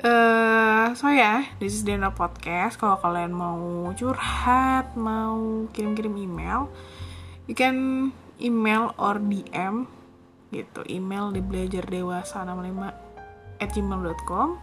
Uh, 0.00 0.96
so 0.96 1.12
ya, 1.12 1.20
yeah, 1.20 1.40
this 1.60 1.76
is 1.76 1.84
Dana 1.84 2.08
Podcast. 2.08 2.80
Kalau 2.80 2.96
kalian 2.96 3.36
mau 3.36 3.92
curhat, 3.92 4.96
mau 4.96 5.68
kirim-kirim 5.76 6.16
email, 6.16 6.72
you 7.44 7.52
can 7.52 8.08
email 8.40 8.96
or 8.96 9.20
DM 9.20 9.84
gitu. 10.48 10.80
Email 10.88 11.36
di 11.36 11.44
belajar 11.44 11.84
dewasa 11.84 12.48
65 12.48 13.60
at 13.60 13.68
gmail.com 13.76 14.56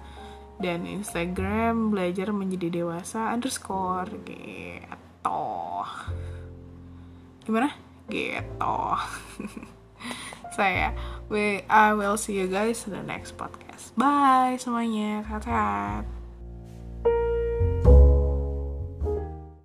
dan 0.57 0.89
Instagram 0.89 1.93
belajar 1.93 2.33
menjadi 2.33 2.81
dewasa 2.81 3.33
underscore 3.33 4.09
gitu 4.25 5.37
gimana? 7.47 7.71
Gitu 8.11 8.79
saya 10.57 10.91
we 11.29 11.61
I 11.69 11.93
will 11.93 12.17
see 12.17 12.35
you 12.35 12.49
guys 12.49 12.89
in 12.89 12.97
the 12.97 13.05
next 13.05 13.37
podcast. 13.37 13.93
Bye 13.93 14.57
semuanya. 14.57 15.21
Sehat-sehat 15.23 16.16